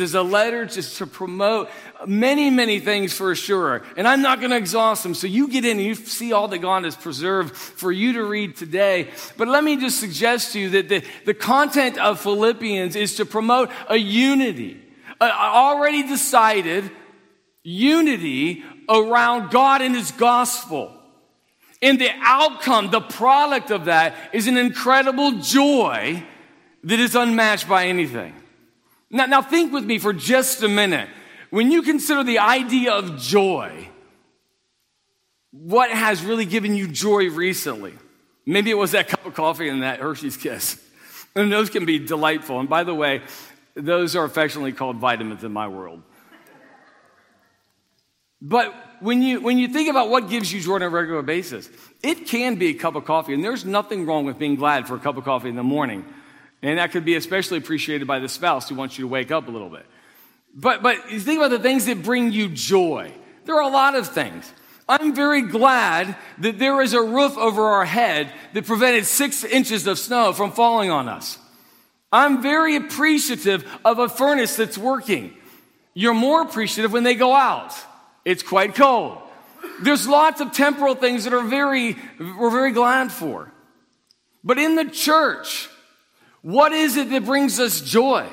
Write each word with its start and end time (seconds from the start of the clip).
is 0.00 0.14
a 0.14 0.22
letter 0.22 0.64
just 0.64 0.96
to 0.96 1.06
promote 1.06 1.68
many, 2.06 2.48
many 2.48 2.80
things 2.80 3.12
for 3.12 3.34
sure. 3.34 3.82
And 3.94 4.08
I'm 4.08 4.22
not 4.22 4.38
going 4.38 4.50
to 4.50 4.56
exhaust 4.56 5.02
them. 5.02 5.12
So 5.12 5.26
you 5.26 5.48
get 5.48 5.66
in 5.66 5.72
and 5.72 5.86
you 5.86 5.94
see 5.94 6.32
all 6.32 6.48
that 6.48 6.60
God 6.60 6.84
has 6.84 6.96
preserved 6.96 7.54
for 7.54 7.92
you 7.92 8.14
to 8.14 8.24
read 8.24 8.56
today. 8.56 9.10
But 9.36 9.48
let 9.48 9.62
me 9.62 9.76
just 9.76 10.00
suggest 10.00 10.54
to 10.54 10.60
you 10.60 10.70
that 10.70 10.88
the, 10.88 11.04
the 11.26 11.34
content 11.34 11.98
of 11.98 12.18
Philippians 12.20 12.96
is 12.96 13.16
to 13.16 13.26
promote 13.26 13.68
a 13.86 13.98
unity, 13.98 14.80
a, 15.20 15.30
already 15.30 16.08
decided 16.08 16.90
unity 17.62 18.64
around 18.88 19.50
God 19.50 19.82
and 19.82 19.94
His 19.94 20.10
gospel. 20.10 20.90
And 21.82 22.00
the 22.00 22.12
outcome, 22.22 22.90
the 22.90 23.02
product 23.02 23.70
of 23.70 23.84
that 23.84 24.14
is 24.32 24.46
an 24.46 24.56
incredible 24.56 25.32
joy 25.32 26.24
that 26.82 26.98
is 26.98 27.14
unmatched 27.14 27.68
by 27.68 27.88
anything. 27.88 28.32
Now, 29.12 29.26
now 29.26 29.42
think 29.42 29.72
with 29.72 29.84
me 29.84 29.98
for 29.98 30.14
just 30.14 30.62
a 30.62 30.68
minute. 30.68 31.08
When 31.50 31.70
you 31.70 31.82
consider 31.82 32.24
the 32.24 32.38
idea 32.38 32.92
of 32.94 33.20
joy, 33.20 33.88
what 35.50 35.90
has 35.90 36.24
really 36.24 36.46
given 36.46 36.74
you 36.74 36.88
joy 36.88 37.28
recently? 37.28 37.92
Maybe 38.46 38.70
it 38.70 38.78
was 38.78 38.92
that 38.92 39.08
cup 39.08 39.24
of 39.26 39.34
coffee 39.34 39.68
and 39.68 39.82
that 39.82 40.00
Hershey's 40.00 40.36
kiss. 40.36 40.82
And 41.34 41.50
those 41.50 41.70
can 41.70 41.86
be 41.86 41.98
delightful. 41.98 42.60
And 42.60 42.68
by 42.68 42.84
the 42.84 42.94
way, 42.94 43.22
those 43.74 44.14
are 44.16 44.24
affectionately 44.24 44.72
called 44.72 44.96
vitamins 44.96 45.42
in 45.42 45.50
my 45.50 45.66
world. 45.66 46.02
But 48.42 48.74
when 49.00 49.22
you, 49.22 49.40
when 49.40 49.58
you 49.58 49.68
think 49.68 49.88
about 49.88 50.10
what 50.10 50.28
gives 50.28 50.52
you 50.52 50.60
joy 50.60 50.74
on 50.74 50.82
a 50.82 50.90
regular 50.90 51.22
basis, 51.22 51.70
it 52.02 52.26
can 52.26 52.56
be 52.56 52.68
a 52.68 52.74
cup 52.74 52.96
of 52.96 53.06
coffee. 53.06 53.32
And 53.32 53.42
there's 53.42 53.64
nothing 53.64 54.04
wrong 54.04 54.26
with 54.26 54.38
being 54.38 54.56
glad 54.56 54.86
for 54.86 54.94
a 54.94 54.98
cup 54.98 55.16
of 55.16 55.24
coffee 55.24 55.48
in 55.48 55.56
the 55.56 55.62
morning. 55.62 56.04
And 56.62 56.78
that 56.78 56.92
could 56.92 57.04
be 57.04 57.16
especially 57.16 57.58
appreciated 57.58 58.06
by 58.06 58.20
the 58.20 58.28
spouse 58.28 58.68
who 58.68 58.76
wants 58.76 58.96
you 58.96 59.04
to 59.04 59.08
wake 59.08 59.32
up 59.32 59.48
a 59.48 59.50
little 59.50 59.68
bit. 59.68 59.84
But, 60.54 60.82
but 60.82 61.10
you 61.10 61.18
think 61.18 61.38
about 61.38 61.50
the 61.50 61.58
things 61.58 61.86
that 61.86 62.02
bring 62.02 62.30
you 62.30 62.48
joy. 62.48 63.12
There 63.44 63.56
are 63.56 63.62
a 63.62 63.72
lot 63.72 63.96
of 63.96 64.08
things. 64.08 64.50
I'm 64.88 65.14
very 65.14 65.42
glad 65.42 66.16
that 66.38 66.58
there 66.58 66.80
is 66.80 66.92
a 66.92 67.02
roof 67.02 67.36
over 67.38 67.62
our 67.62 67.84
head 67.84 68.30
that 68.52 68.66
prevented 68.66 69.06
six 69.06 69.42
inches 69.44 69.86
of 69.86 69.98
snow 69.98 70.32
from 70.32 70.52
falling 70.52 70.90
on 70.90 71.08
us. 71.08 71.38
I'm 72.12 72.42
very 72.42 72.76
appreciative 72.76 73.64
of 73.84 73.98
a 73.98 74.08
furnace 74.08 74.56
that's 74.56 74.76
working. 74.76 75.34
You're 75.94 76.14
more 76.14 76.42
appreciative 76.42 76.92
when 76.92 77.04
they 77.04 77.14
go 77.14 77.34
out. 77.34 77.74
It's 78.24 78.42
quite 78.42 78.74
cold. 78.74 79.18
There's 79.80 80.06
lots 80.06 80.40
of 80.40 80.52
temporal 80.52 80.94
things 80.94 81.24
that 81.24 81.32
are 81.32 81.42
very, 81.42 81.96
we're 82.18 82.50
very 82.50 82.72
glad 82.72 83.10
for. 83.10 83.50
But 84.44 84.58
in 84.58 84.74
the 84.74 84.84
church, 84.84 85.68
what 86.42 86.72
is 86.72 86.96
it 86.96 87.10
that 87.10 87.24
brings 87.24 87.58
us 87.58 87.80
joy? 87.80 88.28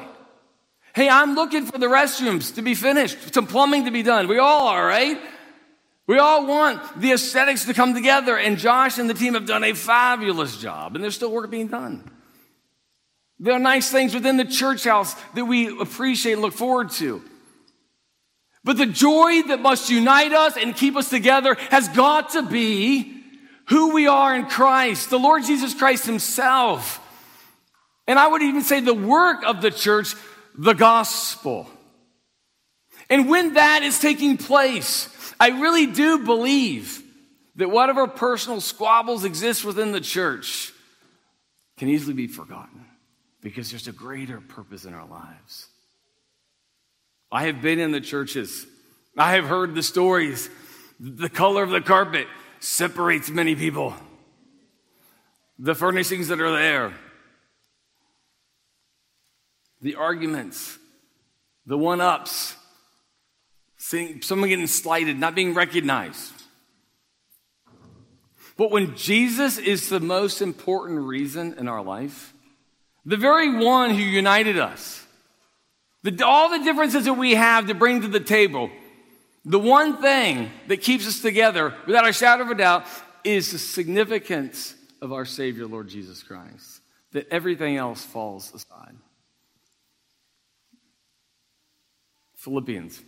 Hey, 0.94 1.08
I'm 1.08 1.36
looking 1.36 1.66
for 1.66 1.78
the 1.78 1.86
restrooms 1.86 2.56
to 2.56 2.62
be 2.62 2.76
finished, 2.76 3.34
some 3.34 3.48
plumbing 3.48 3.86
to 3.86 3.92
be 3.92 4.04
done. 4.04 4.28
We 4.28 4.40
all 4.40 4.68
are, 4.68 4.86
right? 4.86 5.20
We 6.08 6.18
all 6.18 6.48
want 6.48 7.00
the 7.00 7.12
aesthetics 7.12 7.66
to 7.66 7.74
come 7.76 7.94
together, 7.94 8.36
and 8.36 8.58
Josh 8.58 8.98
and 8.98 9.08
the 9.08 9.14
team 9.14 9.36
have 9.36 9.46
done 9.46 9.64
a 9.64 9.74
fabulous 9.74 10.58
job, 10.58 10.96
and 10.96 11.04
there's 11.04 11.16
still 11.16 11.32
work 11.32 11.52
being 11.52 11.68
done. 11.68 12.10
There 13.38 13.54
are 13.54 13.60
nice 13.60 13.92
things 13.92 14.14
within 14.16 14.38
the 14.38 14.46
church 14.46 14.84
house 14.84 15.16
that 15.36 15.46
we 15.46 15.68
appreciate 15.80 16.34
and 16.34 16.42
look 16.42 16.54
forward 16.54 16.90
to. 16.94 17.22
But 18.64 18.78
the 18.78 18.88
joy 18.88 19.44
that 19.44 19.62
must 19.62 19.90
unite 19.90 20.34
us 20.34 20.58
and 20.58 20.76
keep 20.76 20.96
us 20.96 21.10
together 21.10 21.56
has 21.70 21.88
got 21.90 22.32
to 22.32 22.42
be 22.42 23.24
who 23.68 23.94
we 23.94 24.08
are 24.08 24.36
in 24.36 24.48
Christ, 24.48 25.12
the 25.12 25.20
Lord 25.20 25.44
Jesus 25.44 25.74
Christ 25.74 26.06
Himself. 26.06 27.00
And 28.10 28.18
I 28.18 28.28
would 28.28 28.42
even 28.42 28.64
say 28.64 28.80
the 28.80 28.92
work 28.92 29.44
of 29.46 29.62
the 29.62 29.70
church, 29.70 30.16
the 30.56 30.74
gospel. 30.74 31.70
And 33.08 33.30
when 33.30 33.54
that 33.54 33.84
is 33.84 34.00
taking 34.00 34.36
place, 34.36 35.08
I 35.40 35.50
really 35.50 35.86
do 35.86 36.26
believe 36.26 37.04
that 37.58 37.70
whatever 37.70 38.08
personal 38.08 38.62
squabbles 38.62 39.26
exist 39.26 39.64
within 39.64 39.92
the 39.92 40.02
church 40.02 40.74
can 41.78 41.88
easily 41.88 42.16
be 42.16 42.26
forgotten 42.26 42.84
because 43.42 43.70
there's 43.70 43.88
a 43.88 43.92
greater 43.92 44.42
purpose 44.42 44.86
in 44.86 44.96
our 44.96 45.08
lives. 45.08 45.68
I 47.32 47.46
have 47.46 47.62
been 47.62 47.78
in 47.78 47.92
the 47.92 48.02
churches. 48.02 48.66
I 49.16 49.34
have 49.34 49.46
heard 49.46 49.76
the 49.76 49.84
stories. 49.84 50.50
The 51.00 51.30
color 51.30 51.62
of 51.62 51.70
the 51.70 51.80
carpet 51.80 52.26
separates 52.60 53.30
many 53.30 53.54
people. 53.56 53.94
The 55.60 55.76
furnishings 55.76 56.30
that 56.30 56.42
are 56.42 56.52
there 56.52 56.92
the 59.82 59.96
arguments, 59.96 60.78
the 61.66 61.78
one 61.78 62.02
ups, 62.02 62.56
someone 63.78 64.50
getting 64.50 64.68
slighted, 64.68 65.18
not 65.18 65.36
being 65.36 65.54
recognized. 65.54 66.34
But 68.58 68.72
when 68.72 68.96
Jesus 68.98 69.58
is 69.58 69.88
the 69.88 70.02
most 70.02 70.42
important 70.42 71.00
reason 71.00 71.56
in 71.58 71.70
our 71.70 71.82
life, 71.82 72.34
the 73.06 73.16
very 73.16 73.58
one 73.64 73.92
who 73.92 74.02
united 74.02 74.60
us, 74.60 75.06
the, 76.04 76.26
all 76.26 76.50
the 76.50 76.64
differences 76.64 77.06
that 77.06 77.14
we 77.14 77.36
have 77.36 77.68
to 77.68 77.74
bring 77.74 78.02
to 78.02 78.08
the 78.08 78.20
table, 78.20 78.70
the 79.46 79.60
one 79.60 80.02
thing 80.02 80.52
that 80.68 80.82
keeps 80.82 81.08
us 81.08 81.22
together, 81.22 81.74
without 81.88 82.08
a 82.08 82.12
shadow 82.12 82.44
of 82.44 82.50
a 82.50 82.56
doubt, 82.56 82.86
is 83.24 83.52
the 83.52 83.58
significance 83.58 84.76
of 85.02 85.14
our 85.14 85.26
Savior, 85.26 85.66
Lord 85.66 85.88
Jesus 85.88 86.22
Christ. 86.22 86.82
That 87.14 87.28
everything 87.32 87.78
else 87.78 88.04
falls 88.04 88.54
aside. 88.54 88.96
Philippians. 92.40 93.02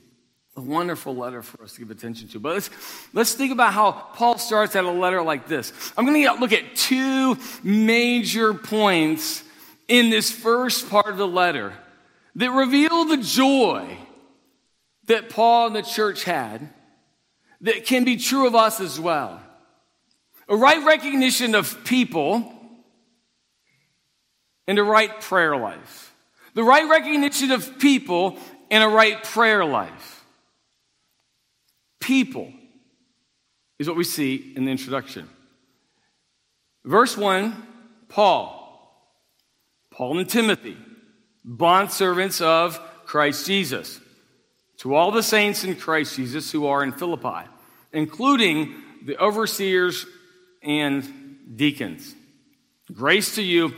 A 0.58 0.62
wonderful 0.62 1.16
letter 1.16 1.42
for 1.42 1.64
us 1.64 1.74
to 1.74 1.80
give 1.80 1.90
attention 1.90 2.28
to. 2.30 2.40
But 2.40 2.54
let's, 2.56 2.70
let's 3.14 3.34
think 3.34 3.54
about 3.54 3.72
how 3.72 3.92
Paul 3.94 4.38
starts 4.38 4.76
out 4.76 4.84
a 4.84 4.92
letter 4.92 5.22
like 5.22 5.48
this. 5.48 5.72
I'm 5.98 6.06
going 6.06 6.22
to 6.22 6.34
look 6.34 6.52
at 6.52 6.76
two 6.76 7.38
major 7.64 8.54
points 8.54 9.42
in 9.88 10.10
this 10.10 10.30
first 10.30 10.90
part 10.90 11.08
of 11.08 11.18
the 11.18 11.28
letter 11.28 11.74
that 12.36 12.52
reveal 12.52 13.06
the 13.06 13.18
joy 13.18 13.98
that 15.08 15.30
Paul 15.30 15.68
and 15.68 15.76
the 15.78 15.82
church 15.82 16.26
had 16.26 16.70
that 17.62 17.86
can 17.86 18.04
be 18.04 18.18
true 18.18 18.48
of 18.48 18.56
us 18.56 18.82
as 18.82 19.00
well. 19.00 19.42
A 20.50 20.58
right 20.58 20.86
recognition 20.86 21.56
of 21.56 21.86
people 21.86 22.54
and 24.68 24.78
a 24.78 24.84
right 24.84 25.22
prayer 25.22 25.56
life. 25.56 26.14
The 26.54 26.64
right 26.64 26.90
recognition 26.90 27.52
of 27.52 27.80
people 27.80 28.38
and 28.72 28.84
a 28.84 28.88
right 28.88 29.22
prayer 29.22 29.64
life. 29.66 30.24
People 32.00 32.52
is 33.78 33.88
what 33.88 33.98
we 33.98 34.06
see 34.06 34.54
in 34.56 34.66
the 34.66 34.72
introduction. 34.72 35.30
Verse 36.86 37.16
1 37.16 37.68
Paul. 38.10 38.58
Paul 39.92 40.20
and 40.20 40.30
Timothy, 40.30 40.78
bondservants 41.46 42.42
of 42.42 42.80
Christ 43.06 43.46
Jesus. 43.46 44.00
To 44.78 44.96
all 44.96 45.12
the 45.12 45.22
saints 45.22 45.64
in 45.64 45.76
Christ 45.76 46.16
Jesus 46.16 46.50
who 46.52 46.66
are 46.66 46.82
in 46.82 46.94
Philippi, 46.94 47.48
including 47.92 48.74
the 49.04 49.18
overseers 49.18 50.06
and 50.64 51.38
deacons. 51.56 52.16
Grace 52.92 53.36
to 53.36 53.44
you 53.44 53.74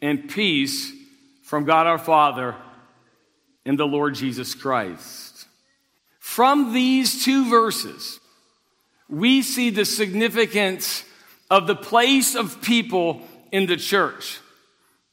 and 0.00 0.28
peace 0.28 0.90
from 1.42 1.64
God 1.64 1.86
our 1.86 1.98
Father 1.98 2.56
in 3.68 3.76
the 3.76 3.86
Lord 3.86 4.14
Jesus 4.14 4.54
Christ. 4.54 5.46
From 6.18 6.72
these 6.72 7.22
two 7.22 7.50
verses, 7.50 8.18
we 9.10 9.42
see 9.42 9.68
the 9.68 9.84
significance 9.84 11.04
of 11.50 11.66
the 11.66 11.76
place 11.76 12.34
of 12.34 12.62
people 12.62 13.20
in 13.52 13.66
the 13.66 13.76
church. 13.76 14.40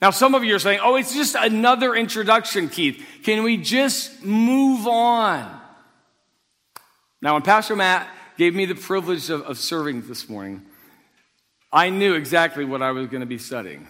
Now, 0.02 0.12
some 0.12 0.36
of 0.36 0.46
you 0.46 0.56
are 0.56 0.60
saying, 0.60 0.80
oh, 0.82 0.96
it's 0.96 1.14
just 1.14 1.36
another 1.36 1.96
introduction, 1.96 2.70
Keith. 2.70 3.06
Can 3.24 3.44
we 3.44 3.58
just 3.58 4.24
move 4.24 4.88
on? 4.88 5.62
Now, 7.22 7.34
when 7.34 7.42
Pastor 7.42 7.76
Matt 7.76 8.08
gave 8.38 8.56
me 8.56 8.64
the 8.64 8.76
privilege 8.76 9.30
of, 9.30 9.42
of 9.42 9.58
serving 9.58 10.08
this 10.08 10.30
morning, 10.30 10.62
I 11.74 11.90
knew 11.90 12.14
exactly 12.14 12.64
what 12.64 12.82
I 12.82 12.92
was 12.92 13.08
going 13.08 13.20
to 13.20 13.28
be 13.28 13.38
studying, 13.38 13.86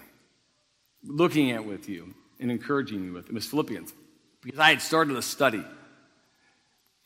looking 1.03 1.51
at 1.51 1.65
with 1.65 1.87
you, 1.87 2.15
and 2.39 2.49
encouraging 2.49 3.03
you 3.03 3.13
with. 3.13 3.27
It 3.27 3.33
was 3.33 3.45
Philippians 3.45 3.93
because 4.45 4.59
I 4.59 4.69
had 4.69 4.81
started 4.81 5.17
a 5.17 5.23
study. 5.23 5.63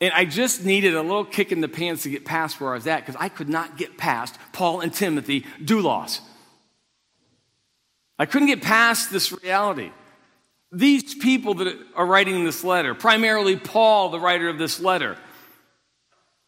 And 0.01 0.11
I 0.13 0.25
just 0.25 0.65
needed 0.65 0.93
a 0.93 1.01
little 1.01 1.23
kick 1.23 1.53
in 1.53 1.61
the 1.61 1.69
pants 1.69 2.03
to 2.03 2.09
get 2.09 2.25
past 2.25 2.59
where 2.59 2.71
I 2.71 2.75
was 2.75 2.85
at 2.85 3.05
because 3.05 3.19
I 3.19 3.29
could 3.29 3.47
not 3.47 3.77
get 3.77 3.97
past 3.97 4.37
Paul 4.51 4.81
and 4.81 4.93
Timothy 4.93 5.45
doulos. 5.63 6.19
I 8.17 8.25
couldn't 8.25 8.49
get 8.49 8.61
past 8.61 9.09
this 9.11 9.31
reality. 9.43 9.91
These 10.71 11.15
people 11.15 11.55
that 11.55 11.77
are 11.95 12.05
writing 12.05 12.43
this 12.43 12.63
letter, 12.63 12.93
primarily 12.93 13.55
Paul, 13.55 14.09
the 14.09 14.19
writer 14.19 14.49
of 14.49 14.57
this 14.57 14.81
letter. 14.81 15.17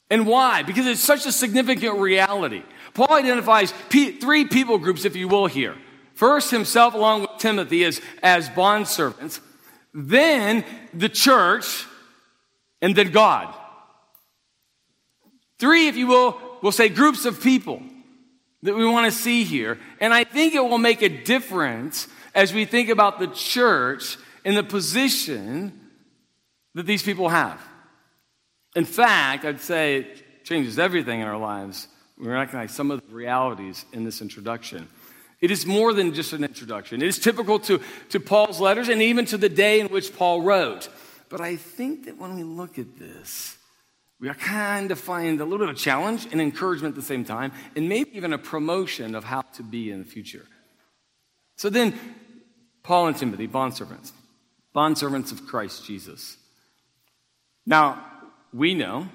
And 0.10 0.28
why? 0.28 0.64
Because 0.64 0.86
it's 0.86 1.02
such 1.02 1.26
a 1.26 1.32
significant 1.32 2.00
reality. 2.00 2.64
Paul 2.94 3.14
identifies 3.14 3.74
three 3.90 4.46
people 4.46 4.78
groups, 4.78 5.06
if 5.06 5.16
you 5.16 5.30
will, 5.30 5.48
here. 5.48 5.78
First, 6.16 6.52
himself, 6.52 6.94
along 6.94 7.22
with 7.22 7.32
Timothy, 7.40 7.86
as, 7.86 8.02
as 8.22 8.50
bondservants. 8.50 9.40
Then 9.94 10.64
the 10.94 11.10
church, 11.10 11.86
and 12.82 12.96
then 12.96 13.12
God. 13.12 13.54
Three, 15.60 15.88
if 15.88 15.96
you 15.96 16.08
will, 16.08 16.40
we'll 16.62 16.72
say 16.72 16.90
groups 16.90 17.26
of 17.26 17.42
people 17.42 17.82
that 18.64 18.76
we 18.76 18.86
want 18.86 19.12
to 19.12 19.18
see 19.18 19.44
here. 19.44 19.80
And 20.00 20.14
I 20.14 20.24
think 20.24 20.54
it 20.54 20.64
will 20.64 20.78
make 20.78 21.02
a 21.02 21.10
difference 21.10 22.08
as 22.34 22.54
we 22.54 22.66
think 22.66 22.90
about 22.90 23.20
the 23.20 23.28
church 23.28 24.18
and 24.46 24.56
the 24.56 24.64
position 24.64 25.80
that 26.74 26.86
these 26.86 27.04
people 27.04 27.30
have. 27.30 27.62
In 28.76 28.86
fact, 28.86 29.46
I'd 29.46 29.60
say 29.60 29.98
it 29.98 30.46
changes 30.46 30.80
everything 30.80 31.20
in 31.20 31.28
our 31.28 31.38
lives. 31.38 31.88
We 32.18 32.28
recognize 32.28 32.72
some 32.72 32.92
of 32.92 33.06
the 33.08 33.14
realities 33.14 33.86
in 33.94 34.04
this 34.04 34.22
introduction. 34.22 34.88
It 35.42 35.50
is 35.50 35.66
more 35.66 35.92
than 35.92 36.14
just 36.14 36.34
an 36.34 36.44
introduction. 36.44 37.02
It 37.02 37.08
is 37.08 37.18
typical 37.18 37.60
to, 37.62 37.82
to 38.10 38.20
Paul's 38.20 38.60
letters 38.60 38.90
and 38.90 39.02
even 39.02 39.26
to 39.26 39.38
the 39.38 39.50
day 39.50 39.80
in 39.80 39.88
which 39.88 40.16
Paul 40.16 40.44
wrote. 40.44 40.88
But 41.30 41.42
I 41.42 41.56
think 41.56 42.06
that 42.06 42.18
when 42.18 42.36
we 42.36 42.44
look 42.44 42.78
at 42.78 43.00
this, 43.00 43.58
we 44.20 44.30
are 44.30 44.36
kind 44.36 44.92
of 44.92 45.00
find 45.00 45.42
a 45.42 45.44
little 45.44 45.66
bit 45.66 45.70
of 45.70 45.78
challenge 45.78 46.28
and 46.32 46.40
encouragement 46.40 46.94
at 46.94 46.96
the 46.96 47.08
same 47.08 47.26
time, 47.26 47.52
and 47.76 47.90
maybe 47.90 48.16
even 48.16 48.34
a 48.34 48.38
promotion 48.38 49.16
of 49.16 49.24
how 49.24 49.42
to 49.42 49.64
be 49.64 49.90
in 49.90 49.98
the 49.98 50.06
future. 50.06 50.46
So 51.56 51.72
then, 51.72 51.98
Paul 52.84 53.08
and 53.08 53.18
Timothy, 53.18 53.48
bondservants, 53.48 54.12
bondservants 54.76 55.32
of 55.32 55.48
Christ 55.48 55.86
Jesus. 55.86 56.38
Now, 57.66 58.06
we 58.54 58.76
know, 58.76 59.08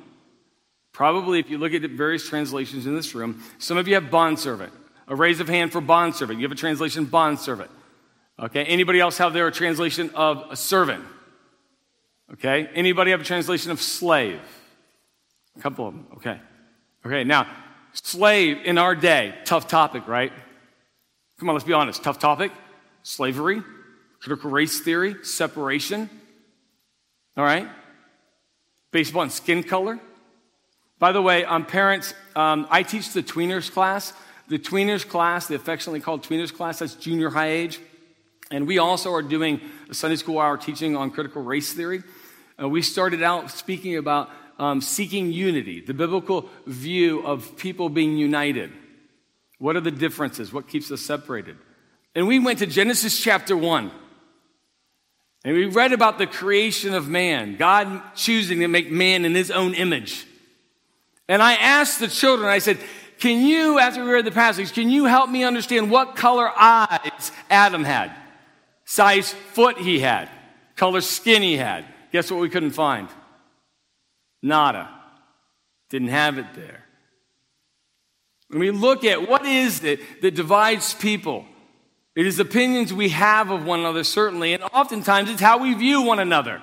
probably 0.93 1.39
if 1.39 1.51
you 1.51 1.59
look 1.59 1.73
at 1.73 1.83
various 1.83 2.29
translations 2.29 2.87
in 2.87 2.97
this 2.97 3.15
room, 3.15 3.43
some 3.59 3.77
of 3.77 3.87
you 3.87 3.95
have 3.95 4.11
bondservant. 4.11 4.73
A 5.09 5.15
raise 5.15 5.41
of 5.41 5.49
hand 5.49 5.73
for 5.73 5.81
bondservant. 5.81 6.41
You 6.41 6.45
have 6.45 6.53
a 6.53 6.57
translation 6.57 7.05
bondservant. 7.05 7.71
Okay. 8.39 8.65
Anybody 8.65 9.01
else 9.01 9.19
have 9.19 9.33
their 9.33 9.51
translation 9.51 10.11
of 10.15 10.45
a 10.51 10.57
servant? 10.57 11.05
Okay. 12.33 12.69
Anybody 12.75 13.13
have 13.13 13.21
a 13.21 13.25
translation 13.25 13.71
of 13.71 13.81
slave? 13.81 14.41
A 15.57 15.61
couple 15.61 15.87
of 15.87 15.95
them. 15.95 16.07
Okay. 16.17 16.41
Okay. 17.05 17.25
Now, 17.25 17.47
slave 17.93 18.59
in 18.65 18.79
our 18.79 18.95
day, 18.95 19.35
tough 19.45 19.69
topic, 19.69 20.09
right? 20.09 20.33
Come 21.39 21.49
on, 21.49 21.55
let's 21.55 21.65
be 21.65 21.73
honest. 21.73 22.03
Tough 22.03 22.19
topic. 22.19 22.51
Slavery, 23.03 23.63
critical 24.21 24.51
race 24.51 24.81
theory, 24.81 25.17
separation. 25.23 26.11
All 27.37 27.45
right. 27.45 27.69
Based 28.91 29.11
upon 29.11 29.31
skin 29.31 29.63
color. 29.63 30.01
By 30.99 31.13
the 31.13 31.21
way, 31.21 31.45
um, 31.45 31.67
parents, 31.67 32.15
um, 32.35 32.67
I 32.71 32.83
teach 32.83 33.13
the 33.13 33.23
tweeners 33.23 33.71
class. 33.71 34.13
The 34.49 34.59
tweeners 34.59 35.07
class, 35.07 35.49
the 35.49 35.55
affectionately 35.55 36.01
called 36.01 36.23
tweeners 36.23 36.55
class, 36.55 36.79
that's 36.79 36.95
junior 36.95 37.31
high 37.31 37.51
age. 37.51 37.81
And 38.51 38.67
we 38.67 38.79
also 38.79 39.13
are 39.13 39.23
doing 39.23 39.61
a 39.91 39.95
Sunday 39.95 40.17
school 40.17 40.39
hour 40.39 40.57
teaching 40.57 40.97
on 40.97 41.11
critical 41.11 41.43
race 41.43 41.73
theory. 41.73 42.03
Uh, 42.61 42.69
we 42.69 42.81
started 42.81 43.23
out 43.23 43.51
speaking 43.51 43.97
about 43.97 44.31
um, 44.59 44.81
seeking 44.81 45.33
unity, 45.33 45.81
the 45.81 45.95
biblical 45.95 46.49
view 46.67 47.27
of 47.27 47.57
people 47.57 47.89
being 47.89 48.17
united. 48.17 48.73
What 49.59 49.77
are 49.77 49.81
the 49.81 49.91
differences? 49.91 50.53
What 50.53 50.69
keeps 50.69 50.91
us 50.91 51.01
separated? 51.01 51.57
And 52.15 52.27
we 52.27 52.39
went 52.39 52.61
to 52.61 52.67
Genesis 52.67 53.21
chapter 53.21 53.57
1. 53.57 53.91
And 55.45 55.55
we 55.55 55.67
read 55.67 55.93
about 55.93 56.19
the 56.19 56.27
creation 56.27 56.95
of 56.95 57.09
man, 57.09 57.57
God 57.57 58.03
choosing 58.15 58.61
to 58.61 58.69
make 58.69 58.91
man 58.91 59.25
in 59.25 59.35
his 59.35 59.51
own 59.51 59.75
image. 59.75 60.27
And 61.29 61.43
I 61.43 61.55
asked 61.55 62.01
the 62.01 62.09
children, 62.09 62.49
I 62.49 62.59
said, 62.59 62.79
can 63.19 63.47
you, 63.47 63.79
after 63.79 64.05
we 64.05 64.11
read 64.11 64.25
the 64.25 64.31
passage, 64.31 64.73
can 64.73 64.91
you 64.91 65.07
help 65.07 65.31
me 65.31 65.45
understand 65.45 65.91
what 65.91 66.17
color 66.17 66.51
eyes 66.57 67.33
Adam 67.51 67.85
had? 67.85 68.13
Size 68.85 69.33
foot 69.33 69.79
he 69.79 69.99
had, 69.99 70.29
color 70.77 71.01
skin 71.01 71.43
he 71.43 71.57
had. 71.57 71.85
Guess 72.13 72.31
what 72.31 72.41
we 72.41 72.49
couldn't 72.49 72.71
find? 72.73 73.09
Nada. 74.43 74.91
Didn't 75.91 76.09
have 76.09 76.39
it 76.39 76.47
there. 76.55 76.85
When 78.49 78.61
we 78.61 78.71
look 78.71 79.05
at 79.05 79.29
what 79.29 79.45
is 79.45 79.83
it 79.83 80.23
that 80.23 80.35
divides 80.35 80.95
people, 80.95 81.47
it 82.15 82.27
is 82.27 82.39
opinions 82.39 82.93
we 82.93 83.09
have 83.11 83.51
of 83.51 83.65
one 83.65 83.81
another, 83.81 84.05
certainly, 84.05 84.53
and 84.53 84.63
oftentimes 84.63 85.31
it's 85.31 85.41
how 85.41 85.59
we 85.59 85.75
view 85.75 86.03
one 86.03 86.19
another. 86.19 86.63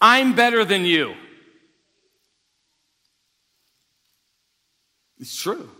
I'm 0.00 0.34
better 0.34 0.64
than 0.64 0.84
you. 0.84 1.14
It's 5.18 5.40
true. 5.40 5.70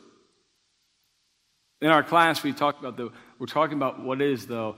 In 1.85 1.91
our 1.91 2.03
class, 2.03 2.43
we 2.43 2.55
talked 2.55 2.81
about 2.81 2.97
the, 2.97 3.13
we're 3.39 3.45
talking 3.45 3.77
about 3.77 4.03
what 4.03 4.23
is, 4.23 4.47
though, 4.47 4.77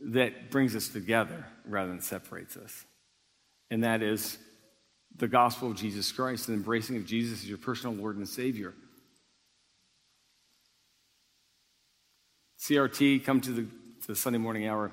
that 0.00 0.50
brings 0.50 0.74
us 0.74 0.88
together 0.88 1.46
rather 1.64 1.90
than 1.90 2.00
separates 2.00 2.56
us. 2.56 2.84
And 3.70 3.84
that 3.84 4.02
is 4.02 4.36
the 5.14 5.28
gospel 5.28 5.70
of 5.70 5.76
Jesus 5.76 6.10
Christ 6.10 6.48
and 6.48 6.56
embracing 6.56 6.96
of 6.96 7.06
Jesus 7.06 7.44
as 7.44 7.48
your 7.48 7.58
personal 7.58 7.94
Lord 7.94 8.16
and 8.16 8.28
Savior. 8.28 8.74
CRT, 12.58 13.24
come 13.24 13.40
to 13.40 13.52
the, 13.52 13.62
to 13.62 14.06
the 14.08 14.16
Sunday 14.16 14.40
morning 14.40 14.66
hour 14.66 14.90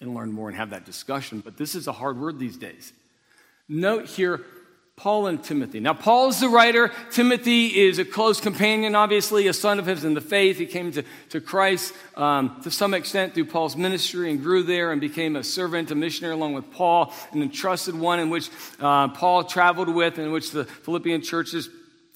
and 0.00 0.12
learn 0.12 0.32
more 0.32 0.48
and 0.48 0.56
have 0.56 0.70
that 0.70 0.86
discussion. 0.86 1.38
But 1.38 1.56
this 1.56 1.76
is 1.76 1.86
a 1.86 1.92
hard 1.92 2.18
word 2.18 2.40
these 2.40 2.56
days. 2.56 2.92
Note 3.68 4.06
here 4.06 4.44
Paul 5.00 5.28
and 5.28 5.42
Timothy. 5.42 5.80
Now, 5.80 5.94
Paul 5.94 6.28
is 6.28 6.40
the 6.40 6.50
writer. 6.50 6.92
Timothy 7.10 7.68
is 7.68 7.98
a 7.98 8.04
close 8.04 8.38
companion, 8.38 8.94
obviously, 8.94 9.46
a 9.46 9.54
son 9.54 9.78
of 9.78 9.86
his 9.86 10.04
in 10.04 10.12
the 10.12 10.20
faith. 10.20 10.58
He 10.58 10.66
came 10.66 10.92
to, 10.92 11.02
to 11.30 11.40
Christ 11.40 11.94
um, 12.16 12.60
to 12.64 12.70
some 12.70 12.92
extent 12.92 13.32
through 13.32 13.46
Paul's 13.46 13.78
ministry 13.78 14.30
and 14.30 14.42
grew 14.42 14.62
there 14.62 14.92
and 14.92 15.00
became 15.00 15.36
a 15.36 15.42
servant, 15.42 15.90
a 15.90 15.94
missionary 15.94 16.34
along 16.34 16.52
with 16.52 16.70
Paul, 16.70 17.14
an 17.32 17.40
entrusted 17.40 17.94
one 17.94 18.20
in 18.20 18.28
which 18.28 18.50
uh, 18.78 19.08
Paul 19.08 19.44
traveled 19.44 19.88
with, 19.88 20.18
and 20.18 20.26
in 20.26 20.32
which 20.32 20.50
the 20.50 20.66
Philippian 20.66 21.22
churches 21.22 21.70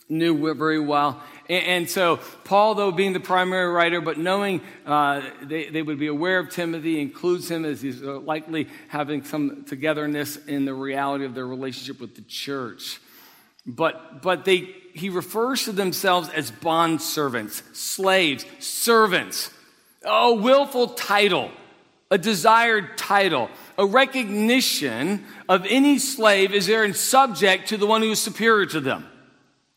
knew 0.09 0.55
very 0.55 0.81
well. 0.81 1.23
And, 1.49 1.91
so, 1.91 2.21
Paul, 2.45 2.75
though 2.75 2.91
being 2.91 3.13
the 3.13 3.21
primary 3.21 3.71
writer, 3.71 4.01
but 4.01 4.17
knowing 4.17 4.63
uh, 4.87 5.23
they, 5.43 5.69
they 5.69 5.83
would 5.83 5.99
be 5.99 6.07
aware 6.07 6.39
of 6.39 6.49
Timothy, 6.49 7.01
includes 7.01 7.51
him 7.51 7.67
as 7.67 7.83
he's 7.83 8.03
uh, 8.03 8.19
likely 8.21 8.69
having 8.89 9.25
some 9.25 9.65
togetherness 9.65 10.37
in 10.37 10.65
the 10.65 10.73
reality 10.73 11.27
of 11.27 11.35
their 11.35 11.47
relationship 11.47 12.01
with 12.01 12.15
the 12.17 12.23
church. 12.23 12.99
But, 13.67 14.23
but 14.23 14.45
they, 14.45 14.75
he 14.95 15.11
refers 15.11 15.65
to 15.65 15.73
themselves 15.73 16.31
as 16.31 16.51
bond 16.51 17.03
servants, 17.03 17.63
slaves, 17.73 18.47
servants. 18.59 19.51
A 20.03 20.33
willful 20.33 20.89
title, 20.89 21.51
a 22.11 22.19
desired 22.19 22.97
title, 22.97 23.51
a 23.77 23.85
recognition 23.85 25.25
of 25.49 25.67
any 25.69 25.99
slave 25.99 26.53
as 26.53 26.67
they're 26.67 26.93
subject 26.95 27.69
to 27.69 27.77
the 27.77 27.87
one 27.87 28.03
who 28.03 28.11
is 28.13 28.21
superior 28.21 28.67
to 28.67 28.81
them. 28.81 29.07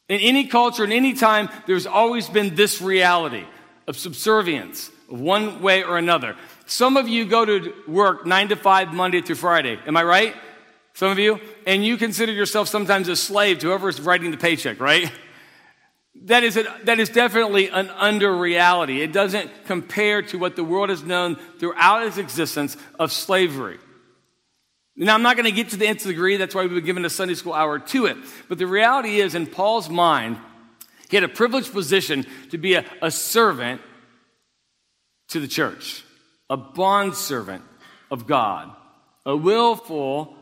In 0.09 0.19
any 0.21 0.47
culture, 0.47 0.83
in 0.83 0.91
any 0.91 1.13
time, 1.13 1.49
there's 1.65 1.85
always 1.85 2.29
been 2.29 2.55
this 2.55 2.81
reality 2.81 3.45
of 3.87 3.97
subservience, 3.97 4.89
of 5.11 5.19
one 5.19 5.61
way 5.61 5.83
or 5.83 5.97
another. 5.97 6.35
Some 6.65 6.97
of 6.97 7.07
you 7.07 7.25
go 7.25 7.45
to 7.45 7.73
work 7.87 8.25
nine 8.25 8.49
to 8.49 8.55
five, 8.55 8.93
Monday 8.93 9.21
through 9.21 9.35
Friday. 9.35 9.77
Am 9.85 9.97
I 9.97 10.03
right? 10.03 10.35
Some 10.93 11.11
of 11.11 11.19
you? 11.19 11.39
And 11.65 11.85
you 11.85 11.97
consider 11.97 12.31
yourself 12.31 12.67
sometimes 12.67 13.07
a 13.07 13.15
slave 13.15 13.59
to 13.59 13.67
whoever's 13.67 14.01
writing 14.01 14.31
the 14.31 14.37
paycheck, 14.37 14.79
right? 14.79 15.11
That 16.23 16.43
is, 16.43 16.57
a, 16.57 16.65
that 16.85 16.99
is 16.99 17.09
definitely 17.09 17.69
an 17.69 17.89
under 17.91 18.35
reality. 18.35 19.01
It 19.01 19.13
doesn't 19.13 19.65
compare 19.65 20.21
to 20.23 20.39
what 20.39 20.55
the 20.55 20.63
world 20.63 20.89
has 20.89 21.03
known 21.03 21.35
throughout 21.59 22.07
its 22.07 22.17
existence 22.17 22.75
of 22.97 23.11
slavery. 23.11 23.77
Now, 24.99 25.13
I'm 25.13 25.21
not 25.21 25.35
going 25.35 25.45
to 25.45 25.51
get 25.51 25.69
to 25.69 25.77
the 25.77 25.87
nth 25.87 26.03
degree. 26.03 26.37
That's 26.37 26.55
why 26.55 26.63
we've 26.63 26.71
been 26.71 26.83
given 26.83 27.05
a 27.05 27.09
Sunday 27.09 27.35
school 27.35 27.53
hour 27.53 27.77
to 27.77 28.07
it. 28.07 28.17
But 28.49 28.57
the 28.57 28.65
reality 28.65 29.19
is, 29.19 29.35
in 29.35 29.45
Paul's 29.45 29.89
mind, 29.89 30.37
he 31.09 31.15
had 31.15 31.23
a 31.23 31.29
privileged 31.29 31.71
position 31.71 32.25
to 32.49 32.57
be 32.57 32.73
a, 32.73 32.83
a 33.01 33.11
servant 33.11 33.79
to 35.29 35.39
the 35.39 35.47
church, 35.47 36.03
a 36.49 36.57
bond 36.57 37.13
servant 37.13 37.63
of 38.09 38.25
God, 38.25 38.71
a 39.23 39.37
willful 39.37 40.35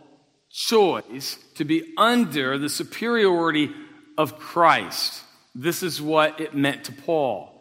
choice 0.49 1.37
to 1.55 1.65
be 1.65 1.93
under 1.97 2.57
the 2.57 2.69
superiority 2.69 3.73
of 4.17 4.39
Christ. 4.39 5.21
This 5.53 5.83
is 5.83 6.01
what 6.01 6.39
it 6.39 6.55
meant 6.55 6.85
to 6.85 6.93
Paul. 6.93 7.54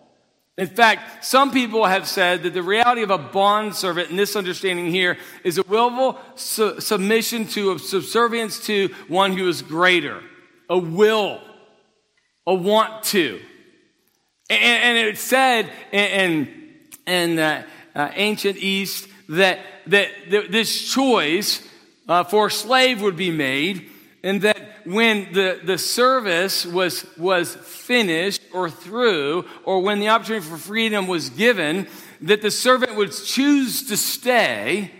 In 0.56 0.68
fact, 0.68 1.24
some 1.24 1.50
people 1.50 1.84
have 1.84 2.06
said 2.06 2.44
that 2.44 2.54
the 2.54 2.62
reality 2.62 3.02
of 3.02 3.10
a 3.10 3.18
bondservant 3.18 4.10
in 4.10 4.16
this 4.16 4.36
understanding 4.36 4.86
here 4.86 5.18
is 5.42 5.58
a 5.58 5.64
willful 5.64 6.20
su- 6.36 6.80
submission 6.80 7.46
to, 7.48 7.72
a 7.72 7.78
subservience 7.78 8.64
to 8.66 8.88
one 9.08 9.36
who 9.36 9.48
is 9.48 9.62
greater, 9.62 10.22
a 10.70 10.78
will, 10.78 11.40
a 12.46 12.54
want 12.54 13.02
to. 13.04 13.40
And, 14.48 14.98
and 14.98 15.08
it's 15.08 15.20
said 15.20 15.70
in, 15.90 16.48
in 17.04 17.38
uh, 17.38 17.64
uh, 17.96 18.10
ancient 18.14 18.56
East 18.58 19.08
that, 19.30 19.58
that, 19.88 20.08
that 20.30 20.52
this 20.52 20.92
choice 20.92 21.66
uh, 22.08 22.22
for 22.22 22.46
a 22.46 22.50
slave 22.50 23.02
would 23.02 23.16
be 23.16 23.32
made 23.32 23.90
and 24.22 24.40
that 24.42 24.53
when 24.84 25.32
the, 25.32 25.60
the 25.62 25.78
service 25.78 26.66
was, 26.66 27.06
was 27.16 27.54
finished 27.54 28.42
or 28.52 28.70
through, 28.70 29.46
or 29.64 29.80
when 29.80 29.98
the 29.98 30.08
opportunity 30.08 30.46
for 30.46 30.56
freedom 30.56 31.06
was 31.06 31.30
given, 31.30 31.86
that 32.20 32.42
the 32.42 32.50
servant 32.50 32.96
would 32.96 33.12
choose 33.12 33.88
to 33.88 33.96
stay 33.96 34.90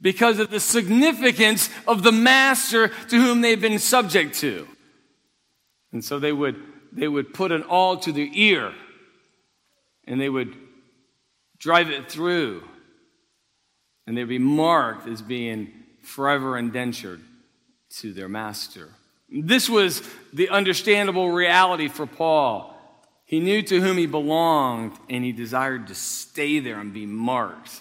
because 0.00 0.38
of 0.38 0.50
the 0.50 0.60
significance 0.60 1.70
of 1.86 2.02
the 2.02 2.12
master 2.12 2.88
to 2.88 3.16
whom 3.16 3.40
they've 3.40 3.60
been 3.60 3.78
subject 3.78 4.34
to. 4.36 4.68
And 5.92 6.04
so 6.04 6.18
they 6.18 6.32
would, 6.32 6.60
they 6.92 7.08
would 7.08 7.32
put 7.32 7.52
an 7.52 7.62
awl 7.62 7.98
to 7.98 8.12
their 8.12 8.28
ear 8.32 8.72
and 10.06 10.20
they 10.20 10.28
would 10.28 10.54
drive 11.58 11.90
it 11.90 12.10
through 12.10 12.62
and 14.06 14.16
they'd 14.16 14.24
be 14.24 14.38
marked 14.38 15.08
as 15.08 15.22
being 15.22 15.72
forever 16.02 16.58
indentured 16.58 17.22
to 17.88 18.12
their 18.12 18.28
master. 18.28 18.90
This 19.42 19.68
was 19.68 20.02
the 20.32 20.48
understandable 20.50 21.30
reality 21.30 21.88
for 21.88 22.06
Paul. 22.06 22.70
He 23.24 23.40
knew 23.40 23.62
to 23.62 23.80
whom 23.80 23.96
he 23.96 24.06
belonged, 24.06 24.92
and 25.10 25.24
he 25.24 25.32
desired 25.32 25.88
to 25.88 25.94
stay 25.94 26.60
there 26.60 26.78
and 26.78 26.92
be 26.92 27.04
marked. 27.04 27.80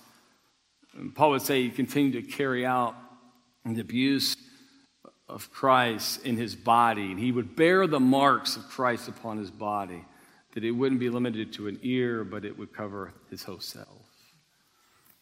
And 0.98 1.14
Paul 1.14 1.32
would 1.32 1.44
say 1.44 1.62
he 1.62 1.70
continued 1.70 2.24
to 2.24 2.32
carry 2.32 2.66
out 2.66 2.96
the 3.66 3.82
abuse 3.82 4.36
of 5.30 5.52
Christ 5.52 6.26
in 6.26 6.38
his 6.38 6.56
body, 6.56 7.12
and 7.12 7.20
he 7.20 7.32
would 7.32 7.56
bear 7.56 7.86
the 7.88 8.00
marks 8.00 8.58
of 8.58 8.68
Christ 8.70 9.08
upon 9.08 9.38
his 9.38 9.52
body, 9.52 10.04
that 10.54 10.64
it 10.64 10.72
wouldn't 10.72 11.00
be 11.00 11.10
limited 11.10 11.54
to 11.54 11.68
an 11.68 11.80
ear, 11.84 12.24
but 12.24 12.46
it 12.46 12.58
would 12.58 12.74
cover 12.74 13.14
his 13.30 13.44
whole 13.44 13.60
self. 13.60 14.03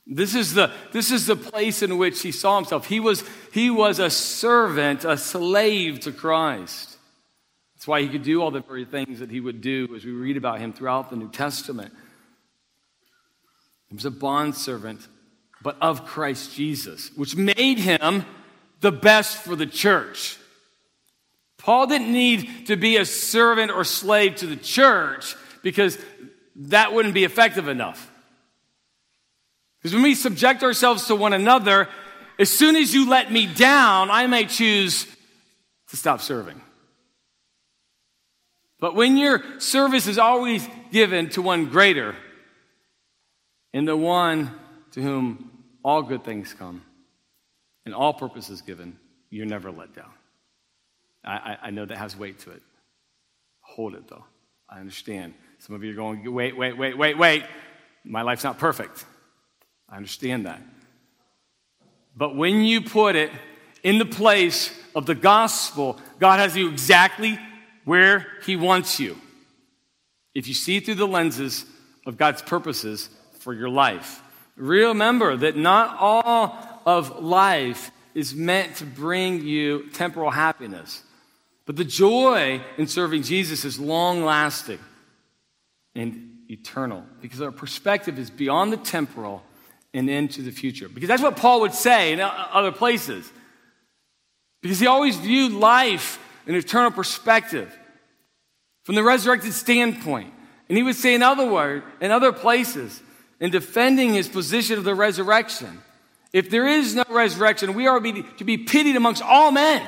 This 0.08 0.36
is 0.36 0.54
the, 0.54 0.72
this 0.92 1.12
is 1.12 1.28
the 1.28 1.36
place 1.36 1.82
in 1.82 1.98
which 1.98 2.22
he 2.22 2.32
saw 2.32 2.58
himself. 2.58 2.88
He 2.88 3.00
was, 3.00 3.24
he 3.54 3.70
was 3.70 4.00
a 4.00 4.10
servant, 4.10 5.06
a 5.06 5.18
slave 5.18 6.00
to 6.02 6.12
Christ. 6.12 6.98
That's 7.76 7.88
why 7.88 8.02
he 8.02 8.10
could 8.10 8.24
do 8.24 8.42
all 8.42 8.52
the 8.52 8.62
very 8.62 8.86
things 8.86 9.20
that 9.20 9.32
he 9.32 9.40
would 9.40 9.62
do 9.62 9.96
as 9.96 10.06
we 10.06 10.12
read 10.12 10.38
about 10.38 10.60
him 10.60 10.74
throughout 10.74 11.10
the 11.10 11.16
New 11.16 11.30
Testament. 11.30 11.94
He 13.90 13.96
was 13.96 14.06
a 14.06 14.12
bondservant, 14.12 15.08
but 15.62 15.78
of 15.82 16.06
Christ 16.06 16.56
Jesus, 16.56 17.12
which 17.16 17.36
made 17.36 17.78
him 17.78 18.26
the 18.82 18.92
best 18.92 19.38
for 19.38 19.56
the 19.56 19.66
church. 19.66 20.38
Paul 21.58 21.88
didn't 21.88 22.12
need 22.12 22.68
to 22.68 22.76
be 22.76 22.98
a 22.98 23.06
servant 23.06 23.72
or 23.72 23.84
slave 23.84 24.36
to 24.36 24.48
the 24.48 24.56
church 24.56 25.36
because 25.62 25.98
that 26.56 26.94
wouldn't 26.94 27.14
be 27.14 27.24
effective 27.24 27.68
enough. 27.68 28.11
Because 29.82 29.96
when 29.96 30.04
we 30.04 30.16
subject 30.16 30.64
ourselves 30.64 31.08
to 31.08 31.16
one 31.16 31.34
another, 31.34 31.90
as 32.38 32.50
soon 32.50 32.76
as 32.76 32.94
you 32.94 33.10
let 33.10 33.32
me 33.32 33.48
down, 33.48 34.12
I 34.12 34.28
may 34.28 34.46
choose 34.46 35.06
to 35.90 35.98
stop 35.98 36.22
serving. 36.22 36.62
But 38.80 38.96
when 38.96 39.18
your 39.18 39.44
service 39.60 40.08
is 40.08 40.18
always 40.18 40.68
given 40.92 41.30
to 41.30 41.42
one 41.42 41.66
greater, 41.68 42.16
and 43.74 43.88
the 43.88 43.96
one 43.96 44.52
to 44.92 45.02
whom 45.02 45.52
all 45.84 46.02
good 46.04 46.24
things 46.24 46.54
come, 46.54 46.84
and 47.86 47.96
all 47.96 48.14
purposes 48.14 48.62
given, 48.62 48.98
you're 49.30 49.46
never 49.46 49.72
let 49.72 49.96
down. 49.96 50.12
I, 51.24 51.32
I, 51.32 51.58
I 51.64 51.70
know 51.72 51.86
that 51.86 51.98
has 51.98 52.18
weight 52.18 52.40
to 52.40 52.52
it. 52.52 52.62
Hold 53.62 53.96
it 53.96 54.08
though. 54.08 54.26
I 54.70 54.80
understand. 54.80 55.34
Some 55.60 55.76
of 55.76 55.84
you 55.84 55.92
are 55.92 55.96
going, 55.96 56.34
wait, 56.34 56.58
wait, 56.58 56.78
wait, 56.78 56.98
wait, 56.98 57.18
wait. 57.18 57.44
My 58.04 58.22
life's 58.24 58.44
not 58.44 58.58
perfect. 58.58 59.06
I 59.92 59.98
understand 59.98 60.46
that. 60.46 60.62
But 62.16 62.36
when 62.36 62.64
you 62.64 62.82
put 62.82 63.16
it 63.16 63.32
in 63.84 63.98
the 63.98 64.06
place 64.06 64.74
of 64.96 65.06
the 65.06 65.16
gospel, 65.16 66.00
God 66.20 66.40
has 66.40 66.56
you 66.56 66.70
exactly 66.70 67.38
where 67.84 68.28
He 68.46 68.56
wants 68.56 69.00
you. 69.00 69.18
If 70.34 70.48
you 70.48 70.54
see 70.54 70.80
through 70.80 70.96
the 70.96 71.08
lenses 71.08 71.66
of 72.06 72.18
God's 72.18 72.42
purposes 72.42 73.10
for 73.40 73.54
your 73.54 73.70
life, 73.70 74.22
remember 74.56 75.36
that 75.36 75.58
not 75.58 75.98
all 76.00 76.58
of 76.86 77.22
life 77.22 77.92
is 78.14 78.34
meant 78.34 78.78
to 78.78 78.86
bring 78.86 79.42
you 79.42 79.90
temporal 79.92 80.32
happiness. 80.32 81.04
But 81.66 81.76
the 81.76 81.86
joy 81.86 82.62
in 82.78 82.88
serving 82.88 83.24
Jesus 83.24 83.66
is 83.66 83.80
long 83.80 84.24
lasting 84.24 84.80
and 85.96 86.38
eternal 86.50 87.06
because 87.22 87.42
our 87.42 87.52
perspective 87.52 88.20
is 88.20 88.30
beyond 88.30 88.74
the 88.74 88.78
temporal 88.78 89.44
and 89.94 90.10
into 90.10 90.42
the 90.42 90.52
future. 90.52 90.88
Because 90.90 91.08
that's 91.08 91.22
what 91.22 91.36
Paul 91.36 91.62
would 91.62 91.74
say 91.74 92.14
in 92.14 92.22
other 92.22 92.72
places. 92.72 93.30
Because 94.62 94.80
he 94.80 94.88
always 94.88 95.18
viewed 95.18 95.52
life 95.52 96.20
in 96.48 96.56
eternal 96.56 96.92
perspective 96.92 97.76
from 98.84 98.96
the 98.96 99.04
resurrected 99.04 99.54
standpoint. 99.54 100.34
And 100.70 100.78
he 100.78 100.84
would 100.84 100.96
say 100.96 101.14
in 101.14 101.24
other 101.24 101.48
words, 101.48 101.86
in 102.00 102.12
other 102.12 102.32
places, 102.32 103.02
in 103.40 103.52
defending 103.52 104.14
his 104.14 104.30
position 104.30 104.78
of 104.78 104.84
the 104.84 104.96
resurrection, 104.96 105.82
if 106.32 106.50
there 106.50 106.68
is 106.68 106.96
no 106.96 107.04
resurrection, 107.10 107.74
we 107.74 107.88
are 107.88 108.00
to 108.00 108.44
be 108.44 108.58
pitied 108.58 108.96
amongst 108.96 109.22
all 109.22 109.52
men. 109.52 109.86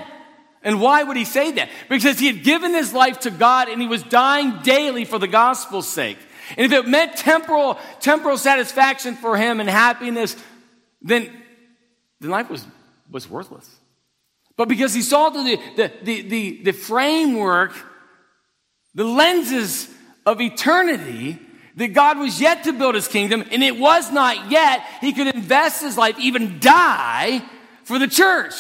And 0.62 0.82
why 0.82 1.04
would 1.04 1.18
he 1.18 1.26
say 1.26 1.52
that? 1.54 1.70
Because 1.90 2.20
he 2.20 2.28
had 2.28 2.44
given 2.44 2.74
his 2.74 2.94
life 2.94 3.22
to 3.22 3.32
God 3.32 3.70
and 3.70 3.82
he 3.82 3.88
was 3.88 4.04
dying 4.04 4.60
daily 4.64 5.06
for 5.06 5.20
the 5.20 5.28
gospel's 5.28 5.88
sake. 5.88 6.18
And 6.58 6.66
if 6.66 6.72
it 6.72 6.88
meant 6.88 7.16
temporal, 7.18 7.80
temporal 8.00 8.38
satisfaction 8.38 9.16
for 9.16 9.38
him 9.38 9.60
and 9.60 9.70
happiness, 9.70 10.36
then, 11.02 11.32
then 12.20 12.30
life 12.30 12.50
was, 12.50 12.66
was 13.10 13.30
worthless. 13.30 13.70
But 14.56 14.68
because 14.68 14.94
he 14.94 15.02
saw 15.02 15.30
the, 15.30 15.60
the, 15.76 15.92
the, 16.04 16.22
the, 16.22 16.64
the 16.64 16.72
framework, 16.72 17.74
the 18.94 19.04
lenses 19.04 19.90
of 20.26 20.40
eternity, 20.42 21.40
that 21.76 21.94
God 21.94 22.20
was 22.20 22.40
yet 22.40 22.66
to 22.66 22.74
build 22.74 22.96
his 22.96 23.08
kingdom, 23.08 23.44
and 23.52 23.64
it 23.64 23.78
was 23.78 24.12
not 24.12 24.52
yet, 24.52 24.86
he 25.02 25.12
could 25.12 25.28
invest 25.28 25.82
his 25.82 25.98
life, 25.98 26.20
even 26.20 26.60
die 26.60 27.44
for 27.84 27.98
the 27.98 28.08
church. 28.08 28.54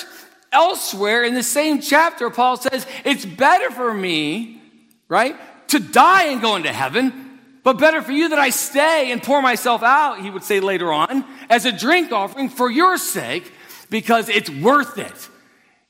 Elsewhere 0.51 1.23
in 1.23 1.35
the 1.35 1.43
same 1.43 1.79
chapter, 1.79 2.29
Paul 2.29 2.57
says, 2.57 2.85
It's 3.05 3.25
better 3.25 3.69
for 3.71 3.93
me, 3.93 4.61
right, 5.07 5.35
to 5.69 5.79
die 5.79 6.25
and 6.25 6.41
go 6.41 6.55
into 6.55 6.71
heaven 6.71 7.32
but 7.63 7.79
better 7.79 8.01
for 8.01 8.11
you 8.11 8.29
that 8.29 8.39
I 8.39 8.49
stay 8.49 9.11
and 9.11 9.23
pour 9.23 9.41
myself 9.41 9.83
out, 9.83 10.19
he 10.19 10.29
would 10.29 10.43
say 10.43 10.59
later 10.59 10.91
on, 10.91 11.23
as 11.49 11.65
a 11.65 11.71
drink 11.71 12.11
offering 12.11 12.49
for 12.49 12.69
your 12.69 12.97
sake, 12.97 13.51
because 13.89 14.27
it's 14.27 14.49
worth 14.49 14.97
it. 14.97 15.29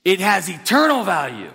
It 0.05 0.19
has 0.19 0.49
eternal 0.49 1.03
value. 1.03 1.51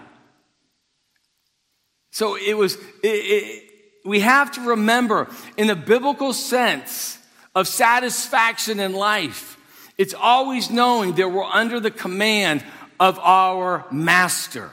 So 2.10 2.36
it 2.36 2.54
was, 2.54 2.74
it, 3.02 3.06
it, 3.06 3.70
we 4.04 4.20
have 4.20 4.50
to 4.52 4.60
remember 4.62 5.28
in 5.56 5.68
the 5.68 5.76
biblical 5.76 6.32
sense 6.32 7.18
of 7.54 7.68
satisfaction 7.68 8.80
in 8.80 8.94
life, 8.94 9.56
it's 9.98 10.14
always 10.14 10.70
knowing 10.70 11.14
that 11.14 11.28
we're 11.28 11.44
under 11.44 11.78
the 11.78 11.90
command 11.90 12.64
of 12.98 13.18
our 13.20 13.84
master. 13.92 14.70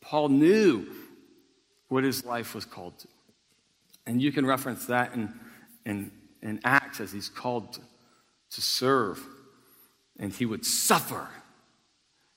Paul 0.00 0.30
knew 0.30 0.86
what 1.88 2.04
his 2.04 2.24
life 2.24 2.54
was 2.54 2.64
called 2.64 2.98
to. 3.00 3.08
And 4.06 4.22
you 4.22 4.32
can 4.32 4.46
reference 4.46 4.86
that 4.86 5.14
in, 5.14 5.32
in, 5.84 6.10
in 6.42 6.60
Acts 6.64 7.00
as 7.00 7.12
he's 7.12 7.28
called 7.28 7.74
to, 7.74 7.80
to 8.52 8.60
serve. 8.60 9.24
And 10.18 10.32
he 10.32 10.46
would 10.46 10.64
suffer. 10.64 11.28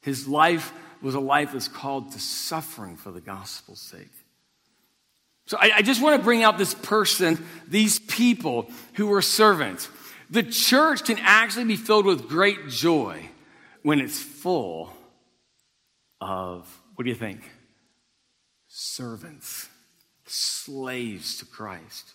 His 0.01 0.27
life 0.27 0.73
was 1.01 1.15
a 1.15 1.19
life 1.19 1.53
that's 1.53 1.67
called 1.67 2.11
to 2.11 2.19
suffering 2.19 2.95
for 2.95 3.11
the 3.11 3.21
gospel's 3.21 3.81
sake. 3.81 4.11
So 5.47 5.57
I, 5.59 5.71
I 5.77 5.81
just 5.81 6.01
want 6.01 6.19
to 6.19 6.23
bring 6.23 6.43
out 6.43 6.57
this 6.57 6.73
person, 6.73 7.43
these 7.67 7.99
people 7.99 8.69
who 8.93 9.07
were 9.07 9.21
servants. 9.21 9.89
The 10.29 10.43
church 10.43 11.03
can 11.03 11.17
actually 11.19 11.65
be 11.65 11.75
filled 11.75 12.05
with 12.05 12.29
great 12.29 12.69
joy 12.69 13.29
when 13.81 13.99
it's 13.99 14.19
full 14.19 14.93
of, 16.21 16.67
what 16.95 17.03
do 17.03 17.09
you 17.09 17.15
think? 17.15 17.41
Servants, 18.81 19.69
slaves 20.25 21.37
to 21.37 21.45
Christ. 21.45 22.13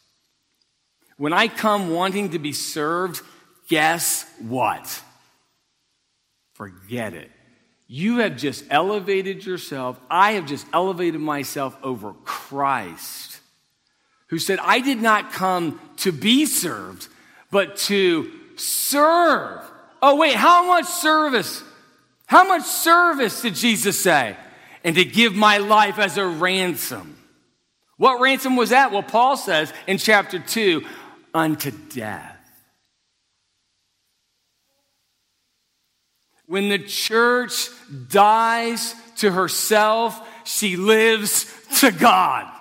When 1.16 1.32
I 1.32 1.46
come 1.46 1.90
wanting 1.90 2.30
to 2.30 2.40
be 2.40 2.52
served, 2.52 3.23
guess 3.68 4.28
what? 4.40 5.02
Forget 6.54 7.14
it. 7.14 7.30
You 7.87 8.18
have 8.18 8.37
just 8.37 8.64
elevated 8.68 9.46
yourself. 9.46 9.99
I 10.11 10.32
have 10.32 10.46
just 10.46 10.66
elevated 10.73 11.20
myself 11.20 11.76
over 11.85 12.14
Christ, 12.25 13.38
who 14.28 14.40
said, 14.40 14.58
I 14.61 14.80
did 14.80 15.00
not 15.00 15.32
come 15.32 15.80
to 15.99 16.11
be 16.11 16.46
served, 16.46 17.06
but 17.52 17.76
to 17.76 18.28
serve. 18.56 19.61
Oh, 20.02 20.16
wait, 20.16 20.35
how 20.35 20.66
much 20.66 20.87
service? 20.87 21.62
How 22.26 22.46
much 22.46 22.64
service 22.64 23.40
did 23.40 23.54
Jesus 23.54 24.00
say? 24.00 24.37
And 24.85 24.97
to 24.97 25.04
give 25.04 25.35
my 25.35 25.59
life 25.59 25.99
as 25.99 26.16
a 26.16 26.26
ransom. 26.26 27.16
What 27.97 28.21
ransom 28.21 28.56
was 28.56 28.71
that? 28.71 28.92
Well, 28.92 29.02
Paul 29.02 29.37
says 29.37 29.73
in 29.87 29.99
chapter 29.99 30.38
2 30.38 30.85
unto 31.35 31.71
death. 31.71 32.37
When 36.47 36.68
the 36.68 36.78
church 36.78 37.68
dies 38.09 38.95
to 39.16 39.33
herself, 39.33 40.21
she 40.45 40.76
lives 40.76 41.52
to 41.80 41.90
God. 41.90 42.52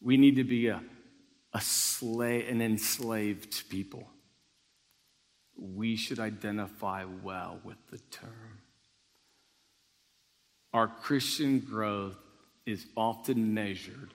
We 0.00 0.16
need 0.16 0.36
to 0.36 0.44
be 0.44 0.68
a, 0.68 0.80
a 1.52 1.60
slave, 1.60 2.48
an 2.48 2.62
enslaved 2.62 3.68
people. 3.68 4.08
We 5.56 5.96
should 5.96 6.20
identify 6.20 7.04
well 7.04 7.58
with 7.64 7.78
the 7.90 7.98
term. 7.98 8.57
Our 10.72 10.88
Christian 10.88 11.60
growth 11.60 12.16
is 12.66 12.86
often 12.96 13.54
measured 13.54 14.12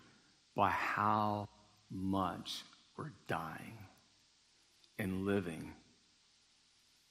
by 0.56 0.70
how 0.70 1.50
much 1.90 2.64
we're 2.96 3.14
dying 3.28 3.78
and 5.00 5.26
living 5.26 5.74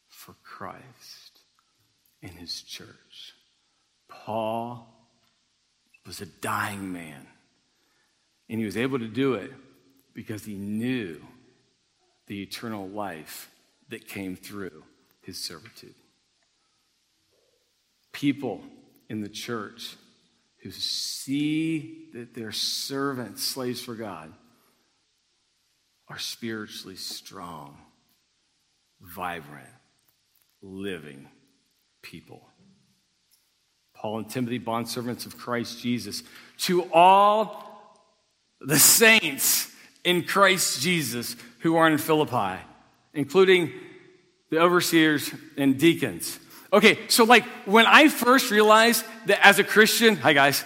for 0.09 0.35
Christ 0.45 1.41
and 2.23 2.33
his 2.33 2.63
church. 2.63 3.35
Paul 4.09 4.87
was 6.07 6.21
a 6.21 6.27
dying 6.27 6.93
man, 6.93 7.27
and 8.49 8.61
he 8.61 8.65
was 8.65 8.77
able 8.77 8.99
to 9.01 9.09
do 9.09 9.35
it 9.35 9.53
because 10.15 10.45
he 10.45 10.55
knew 10.55 11.21
the 12.27 12.43
eternal 12.43 12.89
life 12.89 13.51
that 13.89 14.07
came 14.07 14.37
through 14.37 14.85
his 15.23 15.39
servitude. 15.39 15.95
People 18.13 18.63
in 19.13 19.21
the 19.21 19.29
church 19.29 19.95
who 20.63 20.71
see 20.71 22.09
that 22.15 22.35
they're 22.35 22.51
servants, 22.51 23.43
slaves 23.43 23.83
for 23.83 23.95
God, 23.95 24.33
are 26.09 26.19
spiritually 26.19 26.97
strong, 26.97 27.77
vibrant, 29.03 29.69
living 30.63 31.29
people. 32.01 32.49
Paul 33.95 34.21
and 34.21 34.31
Timothy, 34.31 34.59
bondservants 34.59 35.27
of 35.27 35.37
Christ 35.37 35.83
Jesus, 35.83 36.23
to 36.61 36.91
all 36.91 38.01
the 38.63 38.79
saints 38.79 39.71
in 40.05 40.23
Christ 40.23 40.81
Jesus 40.81 41.37
who 41.59 41.77
are 41.77 41.87
in 41.87 41.99
Philippi, 41.99 42.63
including 43.13 43.73
the 44.49 44.59
overseers 44.59 45.31
and 45.59 45.79
deacons. 45.79 46.39
Okay, 46.73 46.99
so 47.09 47.25
like 47.25 47.45
when 47.67 47.85
I 47.85 48.09
first 48.09 48.51
realized 48.51 49.05
that 49.27 49.45
as 49.45 49.59
a 49.59 49.65
Christian, 49.65 50.17
hi 50.17 50.33
guys, 50.33 50.65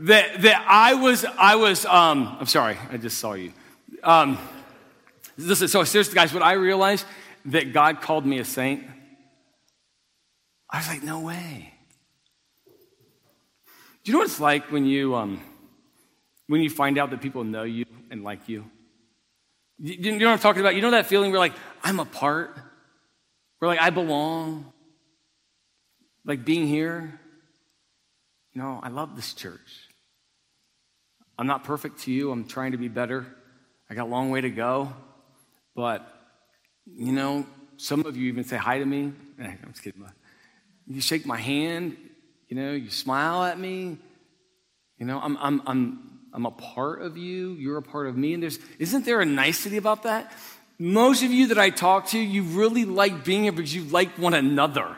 that 0.00 0.42
that 0.42 0.64
I 0.68 0.94
was 0.94 1.24
I 1.24 1.54
was 1.56 1.86
um 1.86 2.36
I'm 2.40 2.46
sorry, 2.46 2.76
I 2.90 2.96
just 2.96 3.18
saw 3.18 3.34
you. 3.34 3.52
Um 4.02 4.36
listen, 5.38 5.68
so 5.68 5.84
seriously 5.84 6.14
guys, 6.14 6.34
when 6.34 6.42
I 6.42 6.52
realized 6.54 7.06
that 7.46 7.72
God 7.72 8.00
called 8.00 8.26
me 8.26 8.40
a 8.40 8.44
saint, 8.44 8.82
I 10.68 10.78
was 10.78 10.88
like, 10.88 11.04
no 11.04 11.20
way. 11.20 11.72
Do 14.02 14.10
you 14.10 14.14
know 14.14 14.18
what 14.18 14.28
it's 14.28 14.40
like 14.40 14.72
when 14.72 14.86
you 14.86 15.14
um 15.14 15.40
when 16.48 16.62
you 16.62 16.70
find 16.70 16.98
out 16.98 17.10
that 17.10 17.20
people 17.20 17.44
know 17.44 17.62
you 17.62 17.84
and 18.10 18.24
like 18.24 18.48
you? 18.48 18.64
You 19.78 20.18
know 20.18 20.26
what 20.26 20.32
I'm 20.32 20.38
talking 20.40 20.60
about? 20.60 20.74
You 20.74 20.82
know 20.82 20.90
that 20.90 21.06
feeling 21.06 21.30
where 21.30 21.38
like 21.38 21.54
I'm 21.84 22.00
a 22.00 22.04
part, 22.04 22.56
where 23.60 23.68
like 23.68 23.80
I 23.80 23.90
belong, 23.90 24.71
like 26.24 26.44
being 26.44 26.66
here, 26.66 27.18
you 28.52 28.62
know, 28.62 28.80
I 28.82 28.88
love 28.88 29.16
this 29.16 29.32
church. 29.34 29.88
I'm 31.38 31.46
not 31.46 31.64
perfect 31.64 32.00
to 32.02 32.12
you. 32.12 32.30
I'm 32.30 32.44
trying 32.46 32.72
to 32.72 32.78
be 32.78 32.88
better. 32.88 33.26
I 33.90 33.94
got 33.94 34.04
a 34.04 34.10
long 34.10 34.30
way 34.30 34.40
to 34.42 34.50
go. 34.50 34.92
But, 35.74 36.06
you 36.86 37.12
know, 37.12 37.46
some 37.78 38.04
of 38.04 38.16
you 38.16 38.28
even 38.28 38.44
say 38.44 38.56
hi 38.56 38.78
to 38.78 38.84
me. 38.84 39.12
I'm 39.40 39.58
just 39.70 39.82
kidding. 39.82 40.04
You 40.86 41.00
shake 41.00 41.26
my 41.26 41.38
hand. 41.38 41.96
You 42.48 42.56
know, 42.56 42.72
you 42.72 42.90
smile 42.90 43.44
at 43.44 43.58
me. 43.58 43.96
You 44.98 45.06
know, 45.06 45.18
I'm, 45.20 45.36
I'm, 45.38 45.62
I'm, 45.66 46.20
I'm 46.34 46.46
a 46.46 46.50
part 46.50 47.02
of 47.02 47.16
you. 47.16 47.52
You're 47.54 47.78
a 47.78 47.82
part 47.82 48.06
of 48.06 48.16
me. 48.16 48.34
And 48.34 48.42
there's, 48.42 48.58
isn't 48.78 49.04
there 49.04 49.20
a 49.20 49.26
nicety 49.26 49.78
about 49.78 50.02
that? 50.04 50.32
Most 50.78 51.22
of 51.22 51.30
you 51.30 51.48
that 51.48 51.58
I 51.58 51.70
talk 51.70 52.08
to, 52.08 52.18
you 52.18 52.42
really 52.42 52.84
like 52.84 53.24
being 53.24 53.44
here 53.44 53.52
because 53.52 53.74
you 53.74 53.84
like 53.84 54.18
one 54.18 54.34
another 54.34 54.96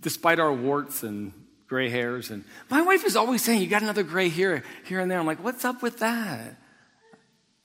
despite 0.00 0.38
our 0.38 0.52
warts 0.52 1.02
and 1.02 1.32
gray 1.66 1.88
hairs. 1.88 2.30
And 2.30 2.44
my 2.70 2.82
wife 2.82 3.04
is 3.04 3.16
always 3.16 3.42
saying, 3.42 3.60
You 3.60 3.68
got 3.68 3.82
another 3.82 4.02
gray 4.02 4.28
hair 4.28 4.62
here 4.84 5.00
and 5.00 5.10
there. 5.10 5.18
I'm 5.18 5.26
like, 5.26 5.42
What's 5.42 5.64
up 5.64 5.82
with 5.82 5.98
that? 5.98 6.56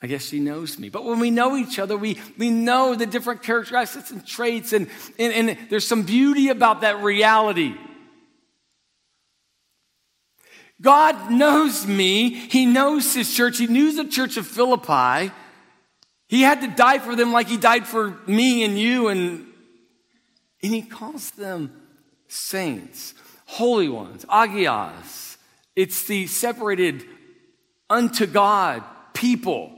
I 0.02 0.08
guess 0.08 0.24
she 0.24 0.40
knows 0.40 0.80
me. 0.80 0.90
But 0.90 1.04
when 1.04 1.20
we 1.20 1.30
know 1.30 1.58
each 1.58 1.78
other, 1.78 1.98
we, 1.98 2.18
we 2.38 2.50
know 2.50 2.96
the 2.96 3.06
different 3.06 3.44
characteristics 3.44 4.12
and 4.12 4.26
traits, 4.26 4.72
and, 4.72 4.88
and, 5.18 5.50
and 5.50 5.58
there's 5.70 5.86
some 5.86 6.04
beauty 6.04 6.48
about 6.48 6.82
that 6.82 7.04
reality. 7.04 7.76
God 10.82 11.30
knows 11.30 11.86
me. 11.86 12.30
He 12.30 12.66
knows 12.66 13.14
his 13.14 13.36
church. 13.36 13.58
He 13.58 13.68
knew 13.68 13.92
the 13.92 14.10
church 14.10 14.38
of 14.38 14.48
Philippi. 14.48 15.34
He 16.30 16.44
had 16.44 16.62
to 16.62 16.68
die 16.68 17.00
for 17.00 17.18
them 17.18 17.34
like 17.34 17.50
he 17.50 17.58
died 17.58 17.86
for 17.86 18.18
me 18.26 18.64
and 18.64 18.80
you, 18.80 19.10
and, 19.10 19.46
and 20.64 20.74
he 20.74 20.82
calls 20.82 21.32
them 21.32 21.79
saints, 22.30 23.14
holy 23.46 23.90
ones, 23.90 24.24
agios. 24.26 25.36
It's 25.76 26.04
the 26.04 26.28
separated 26.28 27.04
unto 27.90 28.26
God 28.26 28.84
people. 29.14 29.76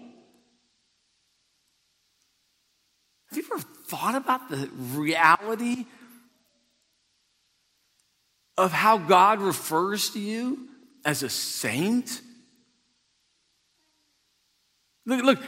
Have 3.30 3.38
you 3.38 3.44
ever 3.52 3.64
thought 3.64 4.16
about 4.16 4.50
the 4.50 4.70
reality 4.94 5.86
of 8.58 8.72
how 8.72 8.98
God 8.98 9.40
refers 9.40 10.10
to 10.12 10.20
you 10.20 10.68
as 11.06 11.24
a 11.24 11.30
saint? 11.30 12.22
Look, 15.06 15.24
look, 15.24 15.40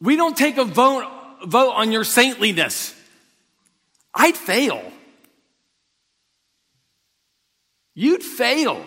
we 0.00 0.16
don't 0.16 0.36
take 0.36 0.58
a 0.58 0.64
vote, 0.64 1.06
vote 1.46 1.72
on 1.72 1.92
your 1.92 2.04
saintliness. 2.04 2.94
I'd 4.14 4.36
fail. 4.36 4.82
You'd 8.00 8.22
fail. 8.22 8.86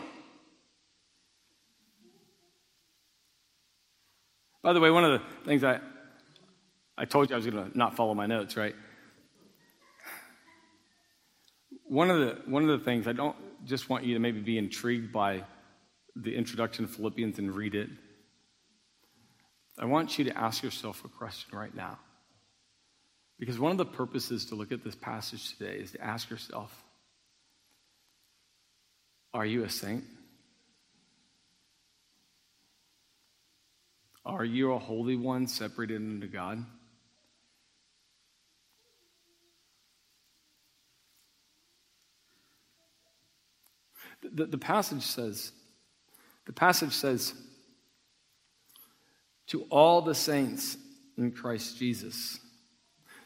By 4.63 4.71
the 4.71 4.79
way, 4.79 4.89
one 4.89 5.03
of 5.03 5.19
the 5.19 5.25
things 5.43 5.65
I, 5.65 5.81
I 6.97 7.03
told 7.03 7.29
you 7.29 7.35
I 7.35 7.39
was 7.39 7.45
going 7.45 7.71
to 7.71 7.77
not 7.77 7.97
follow 7.97 8.13
my 8.13 8.25
notes, 8.25 8.55
right? 8.55 8.73
One 11.83 12.09
of, 12.09 12.19
the, 12.19 12.41
one 12.45 12.63
of 12.63 12.79
the 12.79 12.85
things, 12.85 13.05
I 13.05 13.11
don't 13.11 13.35
just 13.65 13.89
want 13.89 14.05
you 14.05 14.13
to 14.13 14.21
maybe 14.21 14.39
be 14.39 14.57
intrigued 14.57 15.11
by 15.11 15.43
the 16.15 16.33
introduction 16.33 16.85
of 16.85 16.91
Philippians 16.91 17.37
and 17.37 17.53
read 17.53 17.75
it. 17.75 17.89
I 19.77 19.87
want 19.87 20.19
you 20.19 20.23
to 20.23 20.37
ask 20.37 20.63
yourself 20.63 21.03
a 21.03 21.09
question 21.09 21.57
right 21.57 21.75
now. 21.75 21.99
Because 23.37 23.59
one 23.59 23.73
of 23.73 23.77
the 23.77 23.85
purposes 23.85 24.45
to 24.45 24.55
look 24.55 24.71
at 24.71 24.85
this 24.85 24.95
passage 24.95 25.57
today 25.57 25.79
is 25.79 25.91
to 25.91 26.01
ask 26.01 26.29
yourself 26.29 26.71
are 29.33 29.45
you 29.45 29.63
a 29.63 29.69
saint? 29.69 30.03
Are 34.25 34.45
you 34.45 34.73
a 34.73 34.79
holy 34.79 35.15
one 35.15 35.47
separated 35.47 35.97
unto 35.97 36.27
God? 36.27 36.63
The, 44.21 44.45
the, 44.45 44.57
passage 44.57 45.01
says, 45.01 45.51
the 46.45 46.53
passage 46.53 46.93
says, 46.93 47.33
to 49.47 49.63
all 49.69 50.01
the 50.01 50.13
saints 50.13 50.77
in 51.17 51.31
Christ 51.31 51.77
Jesus. 51.77 52.39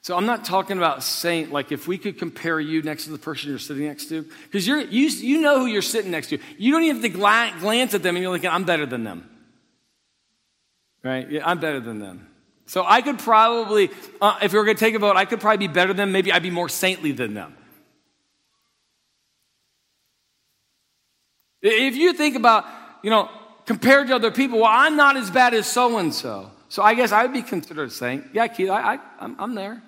So 0.06 0.16
I'm 0.16 0.28
not 0.28 0.46
talking 0.46 0.78
about 0.78 1.02
saint, 1.02 1.52
like 1.52 1.72
if 1.72 1.88
we 1.88 1.98
could 1.98 2.20
compare 2.20 2.60
you 2.60 2.84
next 2.84 3.06
to 3.06 3.10
the 3.10 3.18
person 3.18 3.50
you're 3.50 3.58
sitting 3.58 3.88
next 3.88 4.08
to, 4.10 4.22
because 4.44 4.68
you 4.68 4.78
you, 4.78 5.42
know 5.42 5.58
who 5.58 5.66
you're 5.66 5.82
sitting 5.82 6.12
next 6.12 6.28
to. 6.28 6.38
You 6.60 6.74
don't 6.74 6.84
even 6.84 6.98
have 6.98 7.12
to 7.12 7.18
gla- 7.18 7.56
glance 7.60 7.96
at 7.96 8.04
them 8.04 8.16
and 8.16 8.22
you're 8.22 8.32
like, 8.32 8.46
I'm 8.46 8.66
better 8.66 8.86
than 8.86 9.04
them. 9.04 9.28
Right? 11.02 11.28
Yeah, 11.28 11.42
I'm 11.44 11.60
better 11.60 11.80
than 11.80 11.98
them. 11.98 12.28
So 12.68 12.86
I 12.86 13.02
could 13.02 13.18
probably, 13.18 13.90
uh, 14.22 14.38
if 14.44 14.54
we 14.54 14.60
were 14.60 14.66
going 14.66 14.78
to 14.78 14.80
take 14.80 14.94
a 14.94 15.00
vote, 15.00 15.16
I 15.18 15.26
could 15.26 15.40
probably 15.40 15.68
be 15.68 15.74
better 15.74 15.88
than 15.88 15.98
them. 15.98 16.12
Maybe 16.12 16.32
I'd 16.32 16.44
be 16.44 16.52
more 16.52 16.70
saintly 16.70 17.12
than 17.12 17.34
them. 17.34 17.58
If 21.64 21.96
you 21.96 22.14
think 22.14 22.36
about, 22.36 22.66
you 23.02 23.10
know, 23.10 23.28
compared 23.66 24.10
to 24.10 24.16
other 24.16 24.30
people, 24.30 24.60
well, 24.60 24.72
I'm 24.72 24.98
not 24.98 25.18
as 25.18 25.32
bad 25.32 25.56
as 25.56 25.66
so 25.66 25.98
and 25.98 26.14
so. 26.14 26.52
So 26.70 26.84
I 26.84 26.94
guess 26.94 27.12
I 27.12 27.24
would 27.24 27.34
be 27.34 27.42
considered 27.42 27.88
a 27.88 27.92
saint. 27.92 28.28
Yeah, 28.34 28.46
Keith, 28.50 28.70
I, 28.70 28.94
I, 28.94 29.00
I'm, 29.20 29.36
I'm 29.40 29.56
there. 29.56 29.82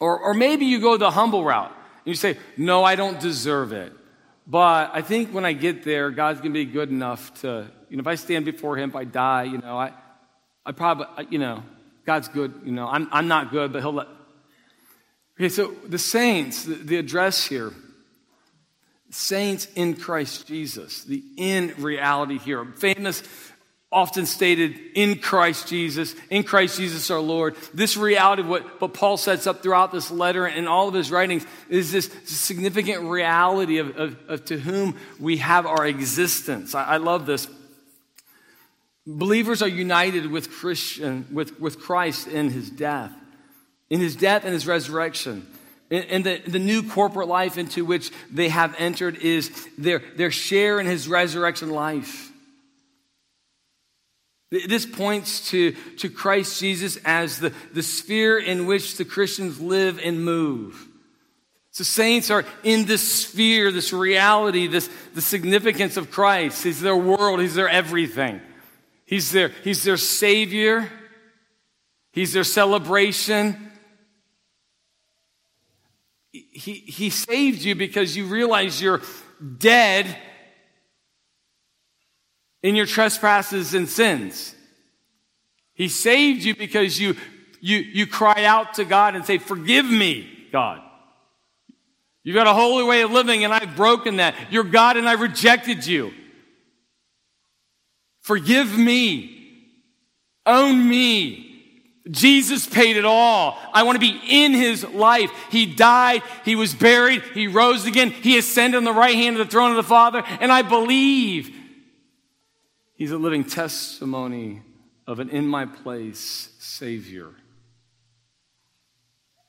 Or, 0.00 0.18
or 0.18 0.34
maybe 0.34 0.64
you 0.64 0.80
go 0.80 0.96
the 0.96 1.10
humble 1.10 1.44
route 1.44 1.70
and 1.70 2.06
you 2.06 2.14
say, 2.14 2.38
No, 2.56 2.82
I 2.82 2.96
don't 2.96 3.20
deserve 3.20 3.72
it. 3.72 3.92
But 4.46 4.90
I 4.92 5.02
think 5.02 5.32
when 5.32 5.44
I 5.44 5.52
get 5.52 5.84
there, 5.84 6.10
God's 6.10 6.40
going 6.40 6.52
to 6.52 6.58
be 6.58 6.64
good 6.64 6.90
enough 6.90 7.32
to, 7.42 7.70
you 7.88 7.96
know, 7.96 8.00
if 8.00 8.06
I 8.06 8.16
stand 8.16 8.44
before 8.44 8.76
Him, 8.76 8.90
if 8.90 8.96
I 8.96 9.04
die, 9.04 9.44
you 9.44 9.58
know, 9.58 9.78
I, 9.78 9.92
I 10.66 10.72
probably, 10.72 11.06
you 11.30 11.38
know, 11.38 11.62
God's 12.04 12.28
good, 12.28 12.62
you 12.64 12.72
know, 12.72 12.88
I'm, 12.88 13.08
I'm 13.12 13.28
not 13.28 13.52
good, 13.52 13.72
but 13.72 13.82
He'll 13.82 13.92
let. 13.92 14.08
Okay, 15.38 15.50
so 15.50 15.72
the 15.86 15.98
saints, 15.98 16.64
the, 16.64 16.74
the 16.74 16.96
address 16.96 17.46
here, 17.46 17.72
Saints 19.10 19.66
in 19.74 19.96
Christ 19.96 20.46
Jesus, 20.46 21.02
the 21.02 21.22
in 21.36 21.74
reality 21.78 22.38
here. 22.38 22.64
Famous, 22.76 23.22
often 23.92 24.24
stated, 24.24 24.78
in 24.94 25.18
Christ 25.18 25.66
Jesus, 25.66 26.14
in 26.30 26.44
Christ 26.44 26.76
Jesus 26.76 27.10
our 27.10 27.18
Lord. 27.18 27.56
This 27.74 27.96
reality, 27.96 28.42
what, 28.42 28.80
what 28.80 28.94
Paul 28.94 29.16
sets 29.16 29.48
up 29.48 29.62
throughout 29.62 29.90
this 29.90 30.12
letter 30.12 30.46
and 30.46 30.68
all 30.68 30.86
of 30.86 30.94
his 30.94 31.10
writings, 31.10 31.44
is 31.68 31.90
this 31.90 32.08
significant 32.24 33.02
reality 33.02 33.78
of, 33.78 33.96
of, 33.96 34.16
of 34.28 34.44
to 34.44 34.58
whom 34.58 34.96
we 35.18 35.38
have 35.38 35.66
our 35.66 35.84
existence. 35.86 36.74
I, 36.74 36.84
I 36.84 36.96
love 36.98 37.26
this. 37.26 37.48
Believers 39.06 39.60
are 39.60 39.68
united 39.68 40.30
with 40.30 40.50
Christian, 40.50 41.26
with, 41.32 41.58
with 41.58 41.80
Christ 41.80 42.28
in 42.28 42.50
his 42.50 42.70
death, 42.70 43.12
in 43.88 43.98
his 43.98 44.14
death 44.14 44.44
and 44.44 44.52
his 44.52 44.68
resurrection. 44.68 45.48
And 45.90 46.24
the, 46.24 46.40
the 46.46 46.60
new 46.60 46.88
corporate 46.88 47.26
life 47.26 47.58
into 47.58 47.84
which 47.84 48.12
they 48.30 48.50
have 48.50 48.76
entered 48.78 49.16
is 49.16 49.50
their, 49.76 50.00
their 50.14 50.30
share 50.30 50.78
in 50.78 50.86
his 50.86 51.08
resurrection 51.08 51.70
life. 51.70 52.29
This 54.50 54.84
points 54.84 55.50
to, 55.50 55.72
to 55.98 56.08
Christ 56.08 56.58
Jesus 56.60 56.98
as 57.04 57.38
the, 57.38 57.52
the 57.72 57.82
sphere 57.82 58.38
in 58.38 58.66
which 58.66 58.96
the 58.96 59.04
Christians 59.04 59.60
live 59.60 60.00
and 60.02 60.24
move. 60.24 60.88
So 61.70 61.84
saints 61.84 62.30
are 62.30 62.44
in 62.64 62.86
this 62.86 63.26
sphere, 63.26 63.70
this 63.70 63.92
reality, 63.92 64.66
this 64.66 64.90
the 65.14 65.22
significance 65.22 65.96
of 65.96 66.10
Christ. 66.10 66.64
He's 66.64 66.80
their 66.80 66.96
world, 66.96 67.40
he's 67.40 67.54
their 67.54 67.68
everything. 67.68 68.40
He's 69.06 69.30
their, 69.30 69.48
he's 69.64 69.84
their 69.84 69.96
savior, 69.96 70.90
he's 72.12 72.32
their 72.32 72.44
celebration, 72.44 73.70
he, 76.32 76.74
he 76.74 77.10
saved 77.10 77.62
you 77.62 77.74
because 77.74 78.16
you 78.16 78.26
realize 78.26 78.80
you're 78.80 79.00
dead 79.58 80.16
in 82.62 82.76
your 82.76 82.86
trespasses 82.86 83.74
and 83.74 83.88
sins. 83.88 84.54
He 85.74 85.88
saved 85.88 86.42
you 86.42 86.54
because 86.54 87.00
you, 87.00 87.16
you, 87.60 87.78
you 87.78 88.06
cry 88.06 88.44
out 88.44 88.74
to 88.74 88.84
God 88.84 89.14
and 89.16 89.24
say, 89.24 89.38
Forgive 89.38 89.86
me, 89.86 90.28
God. 90.52 90.82
You've 92.22 92.34
got 92.34 92.46
a 92.46 92.52
holy 92.52 92.84
way 92.84 93.00
of 93.00 93.10
living, 93.10 93.44
and 93.44 93.52
I've 93.52 93.76
broken 93.76 94.16
that. 94.16 94.34
You're 94.50 94.64
God, 94.64 94.96
and 94.98 95.08
I 95.08 95.14
rejected 95.14 95.86
you. 95.86 96.12
Forgive 98.20 98.76
me. 98.76 99.36
Own 100.44 100.86
me. 100.86 101.46
Jesus 102.10 102.66
paid 102.66 102.96
it 102.96 103.04
all. 103.04 103.58
I 103.72 103.84
want 103.84 103.96
to 103.96 104.00
be 104.00 104.20
in 104.28 104.52
his 104.52 104.84
life. 104.84 105.30
He 105.50 105.66
died, 105.66 106.22
he 106.44 106.56
was 106.56 106.74
buried, 106.74 107.22
he 107.34 107.46
rose 107.46 107.86
again, 107.86 108.10
he 108.10 108.38
ascended 108.38 108.78
on 108.78 108.84
the 108.84 108.92
right 108.92 109.14
hand 109.14 109.38
of 109.38 109.46
the 109.46 109.50
throne 109.50 109.70
of 109.70 109.76
the 109.76 109.82
Father, 109.82 110.22
and 110.40 110.50
I 110.50 110.62
believe 110.62 111.54
he's 113.00 113.12
a 113.12 113.18
living 113.18 113.44
testimony 113.44 114.60
of 115.06 115.20
an 115.20 115.30
in 115.30 115.46
my 115.46 115.64
place 115.64 116.50
Savior. 116.58 117.30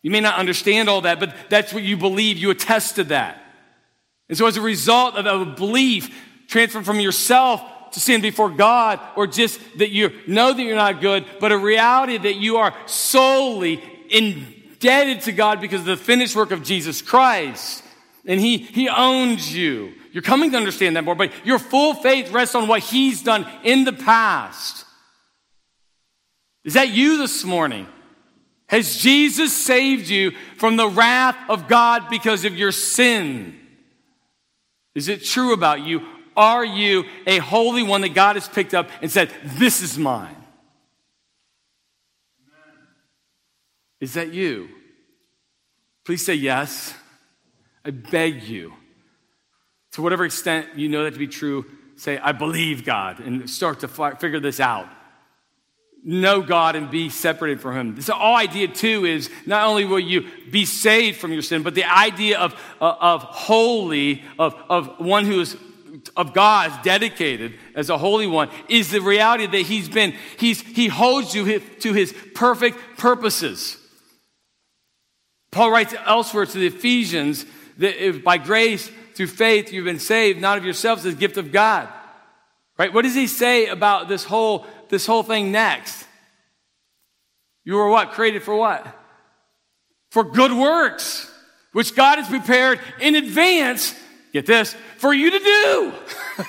You 0.01 0.09
may 0.09 0.21
not 0.21 0.39
understand 0.39 0.87
all 0.87 1.01
that, 1.01 1.19
but 1.19 1.35
that's 1.49 1.73
what 1.73 1.83
you 1.83 1.97
believe. 1.97 2.37
You 2.37 2.49
attest 2.49 2.95
to 2.95 3.03
that. 3.05 3.43
And 4.29 4.37
so, 4.37 4.47
as 4.47 4.55
a 4.55 4.61
result 4.61 5.15
of 5.15 5.25
a 5.25 5.45
belief 5.45 6.09
transferred 6.47 6.85
from 6.85 7.01
yourself 7.01 7.61
to 7.91 7.99
sin 7.99 8.21
before 8.21 8.49
God 8.49 9.01
or 9.17 9.27
just 9.27 9.59
that 9.79 9.89
you 9.89 10.11
know 10.27 10.53
that 10.53 10.63
you're 10.63 10.77
not 10.77 11.01
good, 11.01 11.25
but 11.41 11.51
a 11.51 11.57
reality 11.57 12.17
that 12.17 12.37
you 12.37 12.55
are 12.55 12.73
solely 12.85 13.83
indebted 14.09 15.21
to 15.23 15.33
God 15.33 15.59
because 15.59 15.81
of 15.81 15.87
the 15.87 15.97
finished 15.97 16.37
work 16.37 16.51
of 16.51 16.63
Jesus 16.63 17.01
Christ. 17.01 17.83
And 18.25 18.39
He, 18.39 18.57
He 18.57 18.87
owns 18.87 19.53
you. 19.53 19.91
You're 20.11 20.21
coming 20.21 20.51
to 20.51 20.57
understand 20.57 20.95
that 20.95 21.03
more, 21.03 21.15
but 21.15 21.31
your 21.45 21.59
full 21.59 21.93
faith 21.93 22.31
rests 22.31 22.55
on 22.55 22.67
what 22.67 22.81
He's 22.81 23.23
done 23.23 23.47
in 23.63 23.83
the 23.83 23.93
past. 23.93 24.85
Is 26.63 26.73
that 26.73 26.89
you 26.89 27.17
this 27.17 27.43
morning? 27.43 27.87
Has 28.67 28.97
Jesus 28.97 29.53
saved 29.53 30.07
you 30.07 30.31
from 30.57 30.77
the 30.77 30.87
wrath 30.87 31.37
of 31.49 31.67
God 31.67 32.09
because 32.09 32.45
of 32.45 32.55
your 32.55 32.71
sin? 32.71 33.57
Is 34.95 35.07
it 35.07 35.23
true 35.23 35.53
about 35.53 35.81
you? 35.81 36.05
Are 36.37 36.63
you 36.63 37.05
a 37.27 37.39
holy 37.39 37.83
one 37.83 38.01
that 38.01 38.13
God 38.13 38.35
has 38.35 38.47
picked 38.47 38.73
up 38.73 38.89
and 39.01 39.11
said, 39.11 39.31
This 39.43 39.81
is 39.81 39.97
mine? 39.97 40.35
Is 43.99 44.13
that 44.13 44.33
you? 44.33 44.69
Please 46.05 46.25
say 46.25 46.33
yes. 46.33 46.93
I 47.85 47.91
beg 47.91 48.43
you. 48.43 48.73
To 49.93 50.01
whatever 50.01 50.25
extent 50.25 50.67
you 50.75 50.87
know 50.89 51.03
that 51.03 51.13
to 51.13 51.19
be 51.19 51.27
true, 51.27 51.65
say, 51.95 52.17
I 52.17 52.31
believe 52.31 52.85
God, 52.85 53.19
and 53.19 53.49
start 53.49 53.81
to 53.81 53.87
fi- 53.87 54.15
figure 54.15 54.39
this 54.39 54.59
out. 54.59 54.87
Know 56.03 56.41
God 56.41 56.75
and 56.75 56.89
be 56.89 57.09
separated 57.09 57.61
from 57.61 57.75
Him. 57.75 58.01
So, 58.01 58.13
all 58.13 58.35
idea 58.35 58.67
too 58.67 59.05
is 59.05 59.29
not 59.45 59.67
only 59.67 59.85
will 59.85 59.99
you 59.99 60.25
be 60.49 60.65
saved 60.65 61.19
from 61.19 61.31
your 61.31 61.43
sin, 61.43 61.61
but 61.61 61.75
the 61.75 61.83
idea 61.83 62.39
of, 62.39 62.53
uh, 62.81 62.95
of 62.99 63.21
holy, 63.21 64.23
of, 64.39 64.55
of 64.67 64.99
one 64.99 65.25
who 65.25 65.41
is 65.41 65.55
of 66.15 66.33
God, 66.33 66.83
dedicated 66.83 67.53
as 67.75 67.89
a 67.89 67.97
holy 67.97 68.25
one, 68.25 68.49
is 68.67 68.89
the 68.91 69.01
reality 69.01 69.45
that 69.45 69.61
He's 69.61 69.89
been, 69.89 70.15
He's, 70.37 70.61
He 70.61 70.87
holds 70.87 71.35
you 71.35 71.59
to 71.59 71.93
His 71.93 72.13
perfect 72.33 72.97
purposes. 72.97 73.77
Paul 75.51 75.69
writes 75.69 75.93
elsewhere 76.05 76.45
to 76.45 76.57
the 76.57 76.67
Ephesians 76.67 77.45
that 77.77 78.03
if 78.03 78.23
by 78.23 78.37
grace 78.37 78.89
through 79.21 79.27
faith 79.27 79.71
you've 79.71 79.85
been 79.85 79.99
saved, 79.99 80.41
not 80.41 80.57
of 80.57 80.65
yourselves, 80.65 81.05
as 81.05 81.13
gift 81.13 81.37
of 81.37 81.51
God. 81.51 81.87
Right? 82.79 82.91
What 82.91 83.03
does 83.03 83.13
he 83.13 83.27
say 83.27 83.67
about 83.67 84.07
this 84.07 84.23
whole, 84.23 84.65
this 84.89 85.05
whole 85.05 85.21
thing 85.21 85.51
next? 85.51 86.07
You 87.63 87.75
were 87.75 87.87
what? 87.87 88.13
Created 88.13 88.41
for 88.41 88.55
what? 88.55 88.83
For 90.09 90.23
good 90.23 90.51
works, 90.51 91.31
which 91.71 91.95
God 91.95 92.17
has 92.17 92.27
prepared 92.27 92.79
in 92.99 93.13
advance 93.13 93.93
get 94.33 94.47
this, 94.47 94.75
for 94.97 95.13
you 95.13 95.29
to 95.29 95.39
do. 95.39 95.93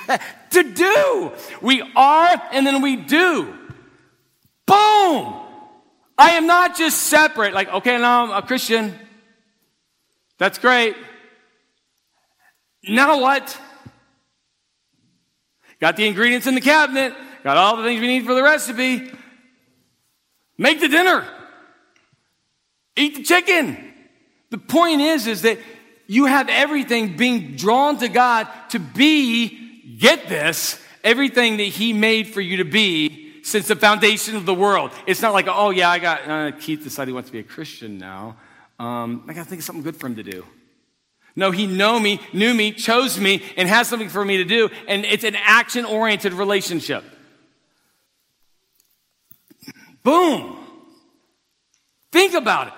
to 0.53 0.73
do. 0.73 1.33
We 1.61 1.83
are 1.95 2.43
and 2.53 2.67
then 2.67 2.81
we 2.81 2.97
do. 2.97 3.55
Boom! 4.65 5.35
I 6.17 6.31
am 6.37 6.47
not 6.47 6.79
just 6.79 7.03
separate, 7.03 7.53
like, 7.53 7.69
okay, 7.69 7.99
now 7.99 8.25
I'm 8.25 8.31
a 8.31 8.47
Christian. 8.47 8.99
That's 10.39 10.59
great. 10.59 10.97
Now 12.89 13.21
what? 13.21 13.59
Got 15.81 15.97
the 15.97 16.07
ingredients 16.07 16.47
in 16.47 16.55
the 16.55 16.61
cabinet, 16.61 17.15
got 17.43 17.57
all 17.57 17.77
the 17.77 17.83
things 17.83 18.01
we 18.01 18.07
need 18.07 18.25
for 18.25 18.35
the 18.35 18.43
recipe. 18.43 19.11
Make 20.59 20.81
the 20.81 20.89
dinner. 20.89 21.27
Eat 22.97 23.17
the 23.17 23.23
chicken. 23.23 23.93
The 24.51 24.59
point 24.59 25.01
is, 25.01 25.27
is 25.27 25.43
that 25.43 25.59
you 26.07 26.27
have 26.27 26.49
everything 26.49 27.17
being 27.17 27.57
drawn 27.57 27.99
to 27.99 28.09
God 28.09 28.49
to 28.71 28.79
be, 28.79 29.97
get 29.99 30.29
this, 30.29 30.79
everything 31.03 31.57
that 31.57 31.65
He 31.65 31.93
made 31.93 32.29
for 32.29 32.41
you 32.41 32.59
to 32.59 32.65
be 32.65 33.43
since 33.43 33.67
the 33.69 33.77
foundation 33.77 34.37
of 34.37 34.47
the 34.47 34.55
world. 34.55 34.93
It's 35.07 35.23
not 35.23 35.33
like, 35.33 35.47
oh, 35.49 35.71
yeah, 35.71 35.91
I 35.91 35.99
got, 35.99 36.29
uh, 36.29 36.53
Keith 36.53 36.85
decided 36.85 37.09
he 37.09 37.15
wants 37.15 37.29
to 37.29 37.33
be 37.33 37.41
a 37.41 37.45
Christian 37.45 37.99
now. 37.99 38.37
Um, 38.79 39.25
I 39.27 39.33
got 39.33 39.45
to 39.45 39.49
think 39.49 39.61
of 39.61 39.65
something 39.65 39.83
good 39.83 39.97
for 39.97 40.07
him 40.07 40.17
to 40.17 40.23
do. 40.23 40.45
No, 41.35 41.51
he 41.51 41.67
know 41.67 41.99
me, 41.99 42.21
knew 42.33 42.53
me, 42.53 42.73
chose 42.73 43.19
me, 43.19 43.43
and 43.57 43.69
has 43.69 43.89
something 43.89 44.09
for 44.09 44.25
me 44.25 44.39
to 44.39 44.45
do, 44.45 44.69
and 44.87 45.05
it's 45.05 45.25
an 45.25 45.37
action 45.37 45.85
oriented 45.85 46.35
relationship. 46.35 47.05
Boom. 50.03 50.59
Think 52.11 52.35
about 52.35 52.69
it. 52.69 52.73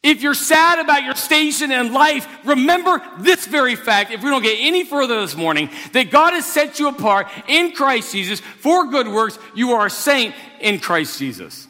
If 0.00 0.22
you're 0.22 0.34
sad 0.34 0.78
about 0.78 1.02
your 1.02 1.16
station 1.16 1.72
in 1.72 1.92
life, 1.92 2.26
remember 2.44 3.02
this 3.18 3.46
very 3.46 3.74
fact, 3.74 4.12
if 4.12 4.22
we 4.22 4.30
don't 4.30 4.42
get 4.42 4.56
any 4.60 4.84
further 4.84 5.20
this 5.20 5.34
morning, 5.34 5.70
that 5.92 6.12
God 6.12 6.34
has 6.34 6.46
set 6.46 6.78
you 6.78 6.88
apart 6.88 7.26
in 7.48 7.72
Christ 7.72 8.12
Jesus 8.12 8.38
for 8.38 8.86
good 8.86 9.08
works. 9.08 9.38
You 9.56 9.72
are 9.72 9.86
a 9.86 9.90
saint 9.90 10.36
in 10.60 10.78
Christ 10.78 11.18
Jesus. 11.18 11.66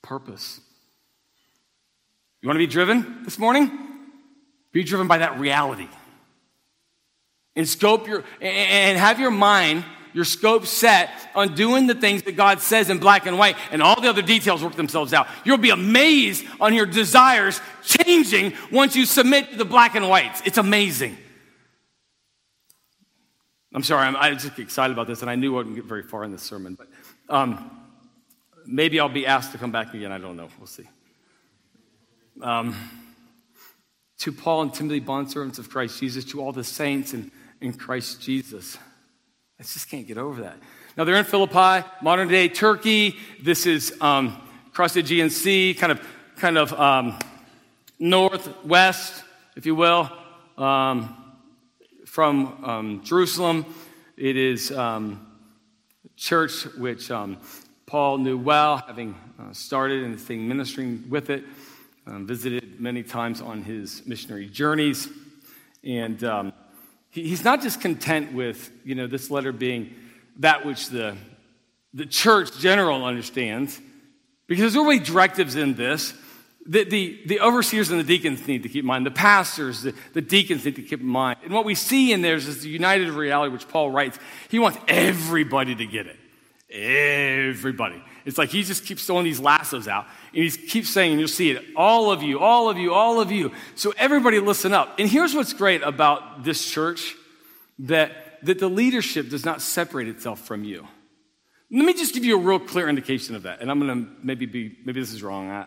Purpose. 0.00 0.60
You 2.42 2.48
want 2.48 2.56
to 2.56 2.66
be 2.66 2.66
driven 2.66 3.24
this 3.24 3.38
morning? 3.38 3.70
Be 4.72 4.84
driven 4.84 5.08
by 5.08 5.18
that 5.18 5.38
reality. 5.38 5.88
And 7.54 7.68
scope 7.68 8.06
your, 8.06 8.24
and 8.40 8.98
have 8.98 9.18
your 9.18 9.30
mind 9.30 9.84
your 10.16 10.24
scope 10.24 10.64
set 10.64 11.10
on 11.34 11.54
doing 11.54 11.86
the 11.86 11.94
things 11.94 12.22
that 12.22 12.36
God 12.36 12.62
says 12.62 12.88
in 12.88 12.98
black 12.98 13.26
and 13.26 13.36
white, 13.36 13.54
and 13.70 13.82
all 13.82 14.00
the 14.00 14.08
other 14.08 14.22
details 14.22 14.64
work 14.64 14.74
themselves 14.74 15.12
out. 15.12 15.28
You'll 15.44 15.58
be 15.58 15.68
amazed 15.68 16.42
on 16.58 16.72
your 16.72 16.86
desires 16.86 17.60
changing 17.84 18.54
once 18.72 18.96
you 18.96 19.04
submit 19.04 19.50
to 19.50 19.58
the 19.58 19.66
black 19.66 19.94
and 19.94 20.08
whites. 20.08 20.40
It's 20.46 20.56
amazing. 20.56 21.18
I'm 23.74 23.82
sorry, 23.82 24.06
I'm, 24.06 24.16
I'm 24.16 24.38
just 24.38 24.58
excited 24.58 24.94
about 24.94 25.06
this, 25.06 25.20
and 25.20 25.30
I 25.30 25.34
knew 25.34 25.52
I 25.52 25.58
wouldn't 25.58 25.76
get 25.76 25.84
very 25.84 26.02
far 26.02 26.24
in 26.24 26.32
this 26.32 26.42
sermon, 26.42 26.78
but 26.78 26.88
um, 27.28 27.70
maybe 28.64 28.98
I'll 28.98 29.10
be 29.10 29.26
asked 29.26 29.52
to 29.52 29.58
come 29.58 29.70
back 29.70 29.92
again. 29.92 30.12
I 30.12 30.18
don't 30.18 30.38
know. 30.38 30.48
We'll 30.58 30.66
see. 30.66 30.88
Um, 32.42 32.74
to 34.18 34.32
Paul 34.32 34.62
and 34.62 34.74
Timothy, 34.74 35.00
bondservants 35.00 35.58
of 35.58 35.70
Christ 35.70 36.00
Jesus, 36.00 36.24
to 36.26 36.40
all 36.40 36.52
the 36.52 36.64
saints 36.64 37.14
in, 37.14 37.30
in 37.60 37.72
Christ 37.72 38.20
Jesus. 38.20 38.78
I 39.58 39.62
just 39.62 39.90
can't 39.90 40.06
get 40.06 40.18
over 40.18 40.42
that. 40.42 40.56
Now, 40.96 41.04
they're 41.04 41.16
in 41.16 41.24
Philippi, 41.24 41.86
modern 42.02 42.28
day 42.28 42.48
Turkey. 42.48 43.16
This 43.42 43.66
is 43.66 43.94
um, 44.00 44.36
across 44.68 44.94
the 44.94 45.00
Aegean 45.00 45.30
Sea, 45.30 45.74
kind 45.74 45.92
of, 45.92 46.06
kind 46.36 46.58
of 46.58 46.72
um, 46.72 47.18
northwest, 47.98 49.24
if 49.56 49.66
you 49.66 49.74
will, 49.74 50.10
um, 50.58 51.16
from 52.06 52.64
um, 52.64 53.02
Jerusalem. 53.04 53.66
It 54.16 54.36
is 54.36 54.72
um, 54.72 55.26
church 56.16 56.64
which 56.76 57.10
um, 57.10 57.38
Paul 57.86 58.18
knew 58.18 58.38
well, 58.38 58.78
having 58.86 59.14
uh, 59.38 59.52
started 59.52 60.04
and 60.04 60.18
thing 60.20 60.48
ministering 60.48 61.04
with 61.08 61.30
it, 61.30 61.44
um, 62.06 62.26
visited 62.26 62.80
many 62.80 63.02
times 63.02 63.40
on 63.40 63.62
his 63.62 64.06
missionary 64.06 64.46
journeys. 64.46 65.08
And 65.82 66.22
um, 66.24 66.52
he, 67.10 67.28
he's 67.28 67.44
not 67.44 67.62
just 67.62 67.80
content 67.80 68.32
with, 68.32 68.70
you 68.84 68.94
know, 68.94 69.06
this 69.06 69.30
letter 69.30 69.52
being 69.52 69.94
that 70.38 70.64
which 70.64 70.88
the, 70.88 71.16
the 71.94 72.06
church 72.06 72.58
general 72.58 73.04
understands, 73.04 73.80
because 74.46 74.74
there 74.74 74.82
are 74.82 74.86
really 74.86 75.00
directives 75.00 75.56
in 75.56 75.74
this 75.74 76.14
that 76.68 76.90
the, 76.90 77.20
the 77.26 77.40
overseers 77.40 77.90
and 77.90 78.00
the 78.00 78.04
deacons 78.04 78.46
need 78.46 78.64
to 78.64 78.68
keep 78.68 78.80
in 78.80 78.86
mind, 78.86 79.06
the 79.06 79.10
pastors, 79.10 79.82
the, 79.82 79.94
the 80.14 80.20
deacons 80.20 80.64
need 80.64 80.74
to 80.76 80.82
keep 80.82 81.00
in 81.00 81.06
mind. 81.06 81.38
And 81.44 81.52
what 81.52 81.64
we 81.64 81.76
see 81.76 82.12
in 82.12 82.22
there 82.22 82.34
is 82.34 82.62
the 82.62 82.68
united 82.68 83.10
reality, 83.10 83.52
which 83.52 83.68
Paul 83.68 83.90
writes. 83.90 84.18
He 84.48 84.58
wants 84.58 84.78
everybody 84.88 85.76
to 85.76 85.86
get 85.86 86.06
it. 86.06 86.16
Everybody. 86.68 88.02
It's 88.26 88.36
like 88.36 88.50
he 88.50 88.64
just 88.64 88.84
keeps 88.84 89.06
throwing 89.06 89.24
these 89.24 89.40
lassos 89.40 89.88
out 89.88 90.06
and 90.34 90.42
he 90.42 90.50
keeps 90.50 90.90
saying, 90.90 91.18
you'll 91.18 91.28
see 91.28 91.52
it, 91.52 91.64
all 91.76 92.10
of 92.10 92.22
you, 92.22 92.40
all 92.40 92.68
of 92.68 92.76
you, 92.76 92.92
all 92.92 93.20
of 93.20 93.30
you. 93.30 93.52
So 93.76 93.94
everybody 93.96 94.40
listen 94.40 94.74
up. 94.74 94.98
And 94.98 95.08
here's 95.08 95.34
what's 95.34 95.52
great 95.52 95.82
about 95.82 96.42
this 96.42 96.68
church 96.68 97.14
that, 97.78 98.10
that 98.42 98.58
the 98.58 98.68
leadership 98.68 99.30
does 99.30 99.44
not 99.44 99.62
separate 99.62 100.08
itself 100.08 100.40
from 100.40 100.64
you. 100.64 100.86
Let 101.70 101.84
me 101.84 101.94
just 101.94 102.14
give 102.14 102.24
you 102.24 102.36
a 102.36 102.40
real 102.40 102.58
clear 102.58 102.88
indication 102.88 103.36
of 103.36 103.44
that. 103.44 103.60
And 103.60 103.70
I'm 103.70 103.78
going 103.80 104.04
to 104.04 104.10
maybe 104.22 104.46
be, 104.46 104.76
maybe 104.84 105.00
this 105.00 105.12
is 105.12 105.22
wrong. 105.22 105.48
I, 105.48 105.66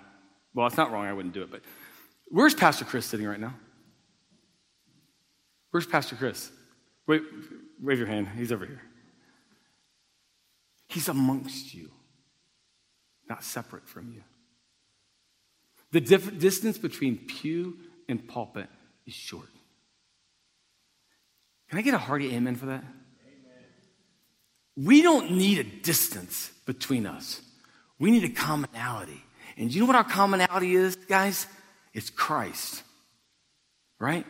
well, 0.53 0.67
it's 0.67 0.77
not 0.77 0.91
wrong. 0.91 1.05
I 1.05 1.13
wouldn't 1.13 1.33
do 1.33 1.43
it. 1.43 1.51
But 1.51 1.61
where's 2.27 2.53
Pastor 2.53 2.83
Chris 2.83 3.05
sitting 3.05 3.25
right 3.25 3.39
now? 3.39 3.53
Where's 5.71 5.85
Pastor 5.85 6.15
Chris? 6.15 6.51
Wait, 7.07 7.21
wave 7.81 7.99
your 7.99 8.07
hand. 8.07 8.27
He's 8.35 8.51
over 8.51 8.65
here. 8.65 8.81
He's 10.87 11.07
amongst 11.07 11.73
you, 11.73 11.91
not 13.29 13.43
separate 13.43 13.87
from 13.87 14.11
you. 14.11 14.23
The 15.91 16.01
diff- 16.01 16.39
distance 16.39 16.77
between 16.77 17.17
pew 17.17 17.77
and 18.07 18.27
pulpit 18.27 18.67
is 19.05 19.13
short. 19.13 19.47
Can 21.69 21.77
I 21.77 21.81
get 21.81 21.93
a 21.93 21.99
hearty 21.99 22.33
amen 22.35 22.55
for 22.55 22.67
that? 22.67 22.83
Amen. 22.83 23.63
We 24.75 25.01
don't 25.01 25.31
need 25.31 25.59
a 25.59 25.63
distance 25.63 26.51
between 26.65 27.05
us. 27.05 27.41
We 27.99 28.11
need 28.11 28.23
a 28.23 28.29
commonality. 28.29 29.21
And 29.57 29.73
you 29.73 29.81
know 29.81 29.87
what 29.87 29.95
our 29.95 30.03
commonality 30.03 30.73
is, 30.75 30.95
guys? 30.95 31.45
It's 31.93 32.09
Christ. 32.09 32.83
Right? 33.99 34.25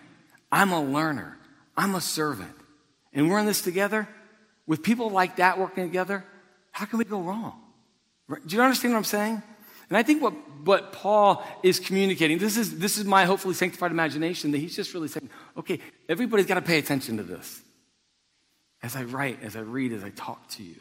I'm 0.52 0.72
a 0.72 0.84
learner. 0.84 1.38
I'm 1.78 1.96
a 1.96 2.02
servant. 2.02 2.56
And 3.14 3.30
we're 3.30 3.40
in 3.40 3.46
this 3.46 3.62
together. 3.62 4.08
With 4.66 4.84
people 4.84 5.10
like 5.10 5.38
that 5.38 5.60
working 5.60 5.86
together, 5.86 6.26
how 6.72 6.86
can 6.86 7.00
we 7.00 7.06
go 7.06 7.22
wrong? 7.22 7.60
Do 8.30 8.56
you 8.56 8.62
understand 8.62 8.94
what 8.94 9.00
I'm 9.00 9.04
saying? 9.06 9.42
And 9.89 9.98
I 9.98 10.04
think 10.04 10.22
what, 10.22 10.34
what 10.63 10.94
Paul 10.94 11.44
is 11.63 11.80
communicating, 11.80 12.38
this 12.38 12.58
is, 12.58 12.78
this 12.78 12.98
is 12.98 13.06
my 13.06 13.26
hopefully 13.26 13.56
sanctified 13.56 13.92
imagination, 13.92 14.52
that 14.52 14.60
he's 14.60 14.76
just 14.76 14.94
really 14.94 15.08
saying, 15.08 15.30
okay, 15.58 15.80
everybody's 16.08 16.46
got 16.46 16.56
to 16.56 16.62
pay 16.62 16.78
attention 16.78 17.18
to 17.18 17.24
this. 17.24 17.62
As 18.84 18.96
I 18.96 19.04
write, 19.04 19.42
as 19.42 19.56
I 19.56 19.62
read, 19.62 19.92
as 19.92 20.04
I 20.04 20.12
talk 20.12 20.48
to 20.50 20.63
you. 20.63 20.76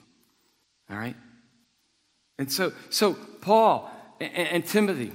All 0.91 0.97
right? 0.97 1.17
And 2.39 2.53
so, 2.53 2.73
so 2.91 3.15
Paul 3.41 3.91
and, 4.21 4.33
and 4.33 4.67
Timothy, 4.67 5.11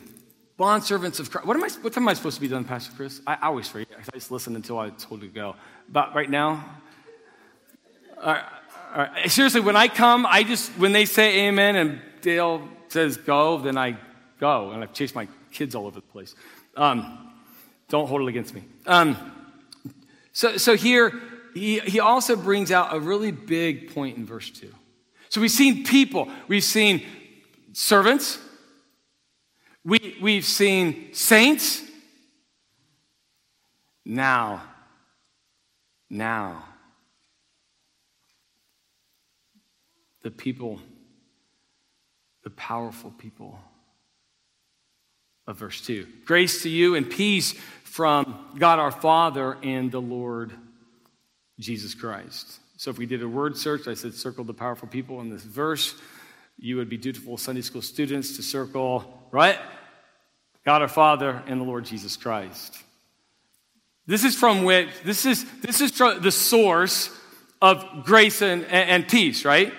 bond 0.58 0.84
servants 0.84 1.20
of 1.20 1.30
Christ. 1.30 1.48
What, 1.48 1.56
am 1.56 1.64
I, 1.64 1.70
what 1.82 1.94
time 1.94 2.04
am 2.04 2.10
I 2.10 2.14
supposed 2.14 2.36
to 2.36 2.42
be 2.42 2.48
done, 2.48 2.66
Pastor 2.66 2.94
Chris? 2.96 3.22
I, 3.28 3.36
I 3.36 3.48
always 3.48 3.68
forget. 3.68 3.88
I 3.98 4.18
just 4.18 4.32
listen 4.32 4.56
until 4.56 4.80
I 4.80 4.90
told 4.90 5.22
to 5.22 5.28
go. 5.28 5.56
But 5.88 6.16
right 6.16 6.30
now? 6.30 6.66
All 8.22 8.36
right. 8.96 9.30
Seriously, 9.30 9.62
when 9.62 9.76
I 9.76 9.88
come, 9.88 10.26
I 10.26 10.44
just, 10.44 10.72
when 10.72 10.94
they 10.94 11.06
say 11.06 11.48
amen 11.48 11.76
and 11.76 12.02
Dale 12.24 12.68
says 12.88 13.18
go, 13.18 13.60
then 13.60 13.78
I 13.78 13.98
go. 14.40 14.72
And 14.72 14.82
I've 14.82 14.94
chased 14.94 15.14
my 15.14 15.28
kids 15.52 15.76
all 15.76 15.86
over 15.86 15.96
the 15.96 16.02
place. 16.02 16.34
Um, 16.76 17.30
don't 17.90 18.08
hold 18.08 18.22
it 18.22 18.28
against 18.28 18.56
me. 18.56 18.64
Um, 18.88 19.16
so, 20.32 20.58
so 20.58 20.76
here, 20.76 21.22
he, 21.54 21.80
he 21.80 22.00
also 22.00 22.36
brings 22.36 22.72
out 22.72 22.96
a 22.96 23.00
really 23.00 23.32
big 23.32 23.94
point 23.94 24.18
in 24.18 24.26
verse 24.26 24.50
2. 24.50 24.74
So 25.30 25.42
we've 25.42 25.52
seen 25.52 25.84
people, 25.84 26.30
we've 26.48 26.64
seen 26.64 27.06
servants, 27.74 28.40
we, 29.86 30.18
we've 30.22 30.46
seen 30.46 31.14
saints. 31.14 31.82
Now, 34.06 34.64
now, 36.10 36.66
the 40.22 40.32
people, 40.32 40.80
the 42.44 42.50
powerful 42.50 43.12
people 43.18 43.60
of 45.48 45.58
verse 45.58 45.82
2. 45.82 46.08
Grace 46.26 46.64
to 46.64 46.70
you 46.70 46.96
and 46.96 47.10
peace 47.10 47.54
from 47.84 48.58
God 48.58 48.80
our 48.80 48.92
Father 48.92 49.58
and 49.64 49.92
the 49.92 50.02
Lord 50.02 50.54
Jesus 51.60 51.94
Christ. 51.94 52.60
So 52.78 52.92
if 52.92 52.98
we 52.98 53.06
did 53.06 53.22
a 53.22 53.30
word 53.30 53.58
search, 53.58 53.88
I 53.88 53.94
said 53.94 54.14
circle 54.14 54.44
the 54.44 54.54
powerful 54.54 54.88
people 54.88 55.22
in 55.22 55.30
this 55.30 55.44
verse. 55.44 55.96
You 56.58 56.78
would 56.78 56.90
be 56.90 56.98
dutiful 56.98 57.38
Sunday 57.38 57.62
school 57.62 57.82
students 57.82 58.36
to 58.38 58.44
circle, 58.44 59.28
right? 59.32 59.58
God 60.66 60.82
our 60.82 60.88
Father 60.88 61.44
and 61.48 61.60
the 61.60 61.66
Lord 61.66 61.86
Jesus 61.86 62.18
Christ. 62.18 62.82
This 64.06 64.24
is 64.24 64.36
from 64.36 64.64
which, 64.64 64.90
this 65.04 65.26
is, 65.26 65.46
this 65.62 65.82
is 65.82 65.92
the 65.92 66.32
source 66.32 67.10
of 67.62 68.04
grace 68.04 68.42
and, 68.42 68.66
and 68.66 69.08
peace, 69.08 69.46
right? 69.46 69.74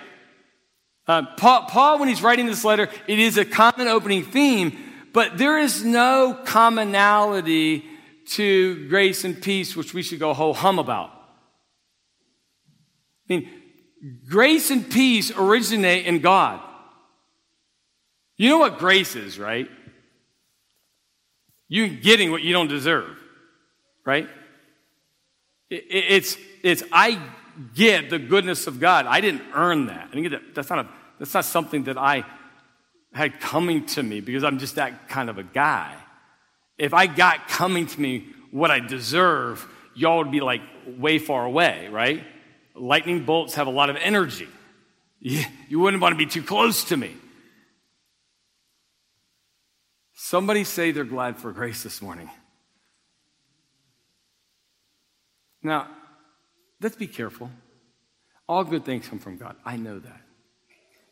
Uh, 1.07 1.23
Paul, 1.37 1.63
Paul, 1.63 1.99
when 1.99 2.09
he's 2.09 2.23
writing 2.23 2.45
this 2.45 2.65
letter, 2.65 2.89
it 3.07 3.19
is 3.19 3.37
a 3.37 3.45
common 3.45 3.87
opening 3.87 4.23
theme, 4.23 4.77
but 5.13 5.37
there 5.37 5.59
is 5.59 5.83
no 5.83 6.39
commonality 6.45 7.85
to 8.27 8.87
grace 8.89 9.23
and 9.23 9.39
peace 9.39 9.75
which 9.75 9.93
we 9.93 10.01
should 10.01 10.19
go 10.19 10.33
ho 10.33 10.53
hum 10.53 10.79
about. 10.79 11.11
I 13.29 13.35
mean, 13.35 13.49
grace 14.27 14.71
and 14.71 14.89
peace 14.89 15.31
originate 15.31 16.05
in 16.05 16.19
God. 16.19 16.59
You 18.37 18.49
know 18.49 18.57
what 18.57 18.79
grace 18.79 19.15
is, 19.15 19.39
right? 19.39 19.69
You 21.67 21.87
getting 21.87 22.31
what 22.31 22.41
you 22.41 22.53
don't 22.53 22.67
deserve, 22.67 23.17
right? 24.05 24.27
It's, 25.69 26.37
it's 26.63 26.83
I 26.91 27.19
get 27.73 28.09
the 28.09 28.19
goodness 28.19 28.67
of 28.67 28.79
God. 28.79 29.05
I 29.05 29.21
didn't 29.21 29.43
earn 29.53 29.87
that. 29.87 30.07
I 30.09 30.15
didn't 30.15 30.23
get 30.23 30.31
that. 30.31 30.55
That's 30.55 30.69
not, 30.69 30.79
a, 30.79 30.89
that's 31.19 31.33
not 31.33 31.45
something 31.45 31.85
that 31.85 31.97
I 31.97 32.25
had 33.13 33.39
coming 33.39 33.85
to 33.87 34.03
me 34.03 34.19
because 34.19 34.43
I'm 34.43 34.59
just 34.59 34.75
that 34.75 35.07
kind 35.07 35.29
of 35.29 35.37
a 35.37 35.43
guy. 35.43 35.95
If 36.77 36.93
I 36.93 37.07
got 37.07 37.47
coming 37.47 37.87
to 37.87 38.01
me 38.01 38.27
what 38.51 38.71
I 38.71 38.79
deserve, 38.79 39.65
y'all 39.95 40.17
would 40.17 40.31
be 40.31 40.41
like 40.41 40.61
way 40.85 41.17
far 41.17 41.45
away, 41.45 41.87
right? 41.89 42.23
Lightning 42.75 43.23
bolts 43.23 43.55
have 43.55 43.67
a 43.67 43.71
lot 43.71 43.89
of 43.89 43.95
energy. 43.97 44.47
You, 45.67 45.79
wouldn't 45.79 46.03
want 46.03 46.13
to 46.13 46.17
be 46.17 46.27
too 46.27 46.43
close 46.43 46.83
to 46.83 46.97
me. 46.97 47.15
Somebody 50.13 50.63
say 50.63 50.91
they're 50.91 51.03
glad 51.03 51.37
for 51.37 51.51
grace 51.51 51.81
this 51.81 51.99
morning. 51.99 52.29
Now, 55.63 55.87
let's 56.85 56.95
be 56.95 57.07
careful. 57.07 57.49
All 58.47 58.63
good 58.63 58.85
things 58.85 59.07
come 59.07 59.17
from 59.17 59.37
God. 59.37 59.55
I 59.65 59.75
know 59.75 59.97
that. 59.97 60.21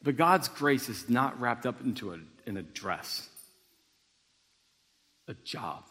But 0.04 0.18
God's 0.18 0.48
grace 0.48 0.88
is 0.88 1.10
not 1.10 1.42
wrapped 1.42 1.66
up 1.66 1.82
into 1.82 2.14
a, 2.14 2.20
in 2.46 2.58
a 2.58 2.62
dress, 2.62 3.28
a 5.28 5.34
job, 5.34 5.84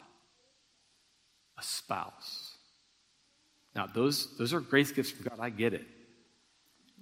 a 1.58 1.64
spouse. 1.64 2.54
Now, 3.74 3.88
those, 3.88 4.28
those 4.38 4.54
are 4.54 4.60
grace 4.60 4.92
gifts 4.92 5.10
from 5.10 5.26
God. 5.28 5.40
I 5.40 5.50
get 5.50 5.74
it. 5.74 5.86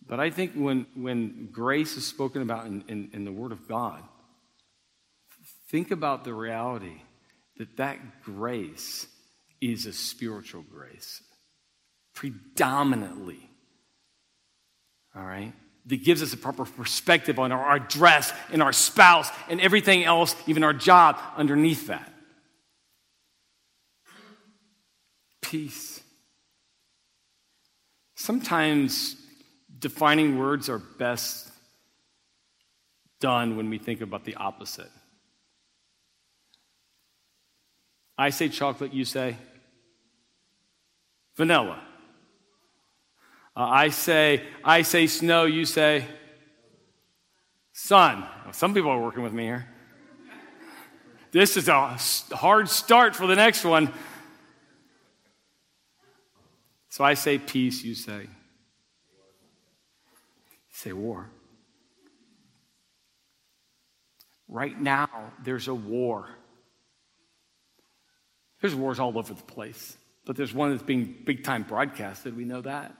But 0.06 0.18
I 0.18 0.30
think 0.30 0.52
when, 0.54 0.86
when 0.94 1.50
grace 1.52 1.98
is 1.98 2.06
spoken 2.06 2.40
about 2.40 2.64
in, 2.64 2.82
in, 2.88 3.10
in 3.12 3.24
the 3.26 3.32
Word 3.32 3.52
of 3.52 3.68
God, 3.68 4.02
think 5.68 5.90
about 5.90 6.24
the 6.24 6.32
reality 6.32 7.02
that 7.58 7.76
that 7.76 8.22
grace 8.22 9.06
is 9.60 9.84
a 9.84 9.92
spiritual 9.92 10.62
grace, 10.62 11.20
predominantly. 12.14 13.50
All 15.14 15.24
right? 15.24 15.52
That 15.86 16.04
gives 16.04 16.22
us 16.22 16.32
a 16.32 16.36
proper 16.36 16.64
perspective 16.64 17.38
on 17.38 17.52
our, 17.52 17.64
our 17.64 17.78
dress 17.78 18.32
and 18.52 18.62
our 18.62 18.72
spouse 18.72 19.30
and 19.48 19.60
everything 19.60 20.04
else, 20.04 20.36
even 20.46 20.62
our 20.62 20.74
job 20.74 21.18
underneath 21.36 21.86
that. 21.88 22.10
peace. 25.50 26.00
Sometimes 28.14 29.16
defining 29.80 30.38
words 30.38 30.68
are 30.68 30.78
best 30.78 31.50
done 33.18 33.56
when 33.56 33.68
we 33.68 33.76
think 33.76 34.00
about 34.00 34.24
the 34.24 34.36
opposite. 34.36 34.90
I 38.16 38.30
say 38.30 38.48
chocolate, 38.48 38.94
you 38.94 39.04
say 39.04 39.36
vanilla. 41.36 41.82
Uh, 43.60 43.64
I 43.64 43.90
say 43.90 44.42
I 44.64 44.80
say 44.80 45.06
snow, 45.06 45.44
you 45.44 45.66
say 45.66 46.06
sun. 47.74 48.24
Some 48.52 48.72
people 48.72 48.90
are 48.90 48.98
working 48.98 49.22
with 49.22 49.34
me 49.34 49.42
here. 49.42 49.68
This 51.30 51.58
is 51.58 51.68
a 51.68 51.98
hard 52.32 52.70
start 52.70 53.14
for 53.14 53.26
the 53.26 53.36
next 53.36 53.62
one. 53.62 53.92
So 56.88 57.04
I 57.04 57.12
say 57.12 57.36
peace, 57.36 57.84
you 57.84 57.94
say. 57.94 58.22
You 58.22 58.28
say 60.72 60.94
war. 60.94 61.28
Right 64.48 64.80
now, 64.80 65.34
there's 65.44 65.68
a 65.68 65.74
war. 65.74 66.30
There's 68.62 68.74
wars 68.74 68.98
all 68.98 69.18
over 69.18 69.34
the 69.34 69.42
place, 69.42 69.98
but 70.24 70.34
there's 70.34 70.54
one 70.54 70.70
that's 70.70 70.82
being 70.82 71.14
big 71.26 71.44
time 71.44 71.64
broadcasted. 71.64 72.34
We 72.34 72.46
know 72.46 72.62
that. 72.62 72.96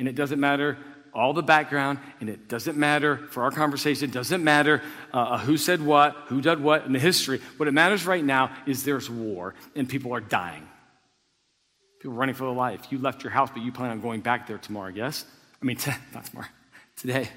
And 0.00 0.08
it 0.08 0.14
doesn't 0.14 0.40
matter 0.40 0.78
all 1.12 1.34
the 1.34 1.42
background, 1.42 1.98
and 2.20 2.30
it 2.30 2.48
doesn't 2.48 2.78
matter 2.78 3.18
for 3.30 3.42
our 3.42 3.50
conversation, 3.50 4.08
it 4.08 4.14
doesn't 4.14 4.42
matter 4.42 4.80
uh, 5.12 5.18
uh, 5.18 5.38
who 5.38 5.58
said 5.58 5.84
what, 5.84 6.14
who 6.28 6.40
did 6.40 6.58
what 6.58 6.86
in 6.86 6.94
the 6.94 6.98
history. 6.98 7.38
What 7.58 7.68
it 7.68 7.72
matters 7.72 8.06
right 8.06 8.24
now 8.24 8.50
is 8.64 8.82
there's 8.82 9.10
war, 9.10 9.54
and 9.76 9.86
people 9.86 10.14
are 10.14 10.20
dying. 10.20 10.66
People 12.00 12.16
running 12.16 12.34
for 12.34 12.44
their 12.44 12.54
life. 12.54 12.86
You 12.90 12.98
left 12.98 13.22
your 13.22 13.30
house, 13.30 13.50
but 13.52 13.62
you 13.62 13.72
plan 13.72 13.90
on 13.90 14.00
going 14.00 14.22
back 14.22 14.46
there 14.46 14.56
tomorrow, 14.56 14.88
yes? 14.88 15.26
I 15.60 15.66
mean, 15.66 15.76
t- 15.76 15.90
not 16.14 16.24
tomorrow, 16.24 16.48
today. 16.96 17.28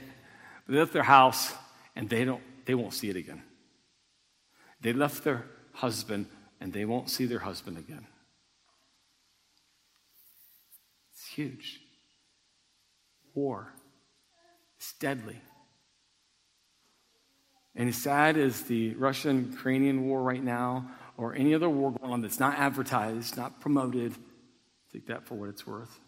They 0.70 0.78
left 0.78 0.94
their 0.94 1.04
house, 1.04 1.52
and 1.98 2.10
they, 2.10 2.24
don't, 2.24 2.42
they 2.64 2.76
won't 2.76 2.94
see 2.94 3.10
it 3.10 3.18
again. 3.18 3.44
They 4.80 4.94
left 4.94 5.26
their 5.26 5.44
husband, 5.74 6.28
and 6.62 6.72
they 6.72 6.86
won't 6.86 7.10
see 7.10 7.26
their 7.26 7.40
husband 7.40 7.78
again. 7.78 8.08
It's 11.12 11.28
huge 11.28 11.83
war. 13.34 13.74
It's 14.78 14.94
deadly. 14.94 15.42
And 17.76 17.90
as 17.90 17.96
sad 17.96 18.38
as 18.38 18.64
the 18.64 18.94
Russian 18.96 19.52
Ukrainian 19.52 20.08
war 20.08 20.22
right 20.22 20.44
now, 20.44 20.92
or 21.18 21.36
any 21.36 21.54
other 21.54 21.70
war 21.70 21.92
going 21.92 22.12
on 22.12 22.22
that's 22.22 22.40
not 22.40 22.58
advertised, 22.58 23.38
not 23.38 23.60
promoted, 23.60 24.14
take 24.92 25.08
that 25.08 25.26
for 25.26 25.36
what 25.36 25.50
it's 25.50 25.66
worth. 25.66 26.00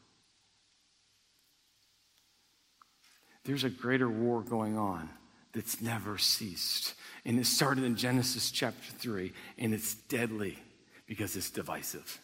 There's 3.44 3.64
a 3.64 3.70
greater 3.70 4.10
war 4.10 4.42
going 4.42 4.78
on 4.78 5.10
that's 5.54 5.82
never 5.82 6.18
ceased. 6.18 6.96
And 7.24 7.40
it 7.40 7.46
started 7.46 7.84
in 7.84 7.96
Genesis 7.96 8.52
chapter 8.52 8.92
3, 8.98 9.32
and 9.58 9.74
it's 9.74 9.96
deadly 9.96 10.58
because 11.06 11.36
it's 11.36 11.52
divisive. 11.52 12.20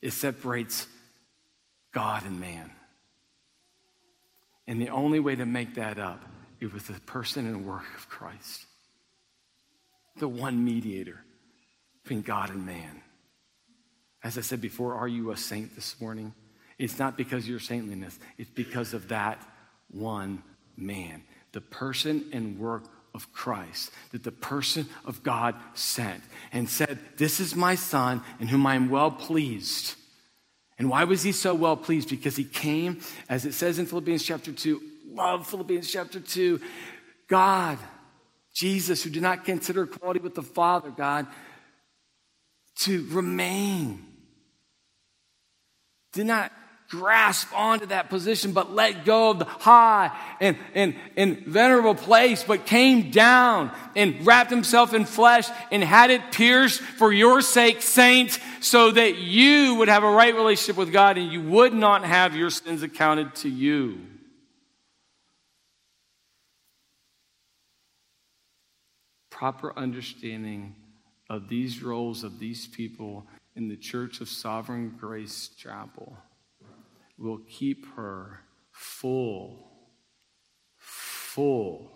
It 0.00 0.12
separates 0.12 0.86
God 1.92 2.24
and 2.24 2.40
man. 2.40 2.70
And 4.66 4.80
the 4.80 4.88
only 4.88 5.20
way 5.20 5.36
to 5.36 5.46
make 5.46 5.74
that 5.74 5.98
up 5.98 6.24
is 6.60 6.72
with 6.72 6.88
the 6.88 7.00
person 7.00 7.46
and 7.46 7.66
work 7.66 7.84
of 7.96 8.08
Christ, 8.08 8.66
the 10.18 10.28
one 10.28 10.64
mediator 10.64 11.20
between 12.02 12.22
God 12.22 12.50
and 12.50 12.64
man. 12.64 13.02
As 14.22 14.38
I 14.38 14.40
said 14.40 14.60
before, 14.60 14.94
are 14.94 15.08
you 15.08 15.30
a 15.30 15.36
saint 15.36 15.74
this 15.74 16.00
morning? 16.00 16.34
It's 16.78 16.98
not 16.98 17.16
because 17.16 17.44
of 17.44 17.50
your 17.50 17.60
saintliness, 17.60 18.18
it's 18.38 18.50
because 18.50 18.92
of 18.94 19.08
that 19.08 19.40
one 19.90 20.42
man, 20.76 21.22
the 21.52 21.60
person 21.60 22.24
and 22.32 22.58
work 22.58 22.84
of 23.14 23.32
Christ, 23.32 23.90
that 24.12 24.24
the 24.24 24.32
person 24.32 24.86
of 25.04 25.22
God 25.22 25.54
sent 25.74 26.22
and 26.52 26.68
said, 26.68 26.98
This 27.16 27.40
is 27.40 27.54
my 27.54 27.74
son 27.74 28.22
in 28.40 28.48
whom 28.48 28.66
I 28.66 28.74
am 28.74 28.90
well 28.90 29.10
pleased. 29.10 29.94
And 30.78 30.90
why 30.90 31.04
was 31.04 31.22
he 31.22 31.32
so 31.32 31.54
well 31.54 31.76
pleased? 31.76 32.10
Because 32.10 32.36
he 32.36 32.44
came, 32.44 33.00
as 33.28 33.46
it 33.46 33.54
says 33.54 33.78
in 33.78 33.86
Philippians 33.86 34.22
chapter 34.22 34.52
2, 34.52 34.82
love 35.10 35.46
Philippians 35.46 35.90
chapter 35.90 36.20
2, 36.20 36.60
God, 37.28 37.78
Jesus, 38.54 39.02
who 39.02 39.10
did 39.10 39.22
not 39.22 39.44
consider 39.44 39.84
equality 39.84 40.20
with 40.20 40.34
the 40.34 40.42
Father, 40.42 40.90
God, 40.90 41.26
to 42.80 43.06
remain. 43.10 44.04
Did 46.12 46.26
not 46.26 46.52
grasp 46.88 47.48
onto 47.52 47.86
that 47.86 48.08
position, 48.08 48.52
but 48.52 48.72
let 48.72 49.04
go 49.04 49.30
of 49.30 49.38
the 49.38 49.44
high 49.44 50.16
and, 50.40 50.56
and, 50.74 50.94
and 51.16 51.38
venerable 51.40 51.94
place, 51.94 52.44
but 52.44 52.66
came 52.66 53.10
down 53.10 53.72
and 53.96 54.24
wrapped 54.26 54.50
himself 54.50 54.94
in 54.94 55.04
flesh 55.04 55.48
and 55.72 55.82
had 55.82 56.10
it 56.10 56.32
pierced 56.32 56.80
for 56.80 57.12
your 57.12 57.40
sake, 57.40 57.82
saints, 57.82 58.38
so 58.60 58.90
that 58.90 59.18
you 59.18 59.74
would 59.76 59.88
have 59.88 60.04
a 60.04 60.10
right 60.10 60.34
relationship 60.34 60.76
with 60.76 60.92
God 60.92 61.18
and 61.18 61.32
you 61.32 61.42
would 61.42 61.74
not 61.74 62.04
have 62.04 62.36
your 62.36 62.50
sins 62.50 62.82
accounted 62.82 63.34
to 63.36 63.48
you. 63.48 63.98
Proper 69.30 69.76
understanding 69.76 70.76
of 71.28 71.48
these 71.48 71.82
roles 71.82 72.24
of 72.24 72.38
these 72.38 72.66
people 72.66 73.26
in 73.54 73.68
the 73.68 73.76
Church 73.76 74.20
of 74.20 74.28
Sovereign 74.28 74.94
Grace 74.98 75.48
Chapel 75.58 76.16
will 77.18 77.40
keep 77.48 77.86
her 77.94 78.40
full, 78.70 79.70
full, 80.76 81.90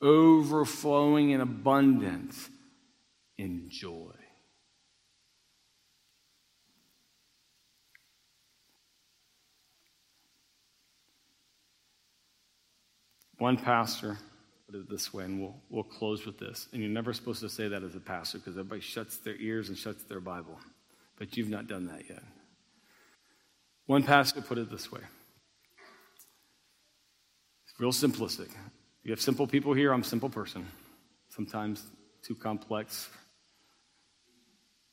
overflowing 0.00 1.30
in 1.30 1.40
abundance 1.40 2.48
in 3.36 3.68
joy. 3.68 4.12
One 13.38 13.56
pastor 13.56 14.18
put 14.66 14.74
it 14.74 14.90
this 14.90 15.14
way, 15.14 15.24
and 15.24 15.40
we'll, 15.40 15.54
we'll 15.70 15.84
close 15.84 16.26
with 16.26 16.38
this. 16.38 16.68
And 16.72 16.82
you're 16.82 16.90
never 16.90 17.12
supposed 17.12 17.40
to 17.40 17.48
say 17.48 17.68
that 17.68 17.82
as 17.84 17.94
a 17.94 18.00
pastor 18.00 18.38
because 18.38 18.54
everybody 18.54 18.80
shuts 18.80 19.18
their 19.18 19.36
ears 19.36 19.68
and 19.68 19.78
shuts 19.78 20.02
their 20.02 20.20
Bible. 20.20 20.58
But 21.16 21.36
you've 21.36 21.48
not 21.48 21.68
done 21.68 21.86
that 21.86 22.08
yet. 22.08 22.22
One 23.88 24.02
pastor 24.02 24.42
put 24.42 24.58
it 24.58 24.70
this 24.70 24.92
way 24.92 25.00
it's 27.64 27.80
real 27.80 27.90
simplistic. 27.90 28.50
You 29.02 29.12
have 29.12 29.20
simple 29.20 29.46
people 29.46 29.72
here, 29.72 29.92
I'm 29.94 30.02
a 30.02 30.04
simple 30.04 30.28
person. 30.28 30.66
Sometimes 31.30 31.82
too 32.22 32.34
complex. 32.34 33.08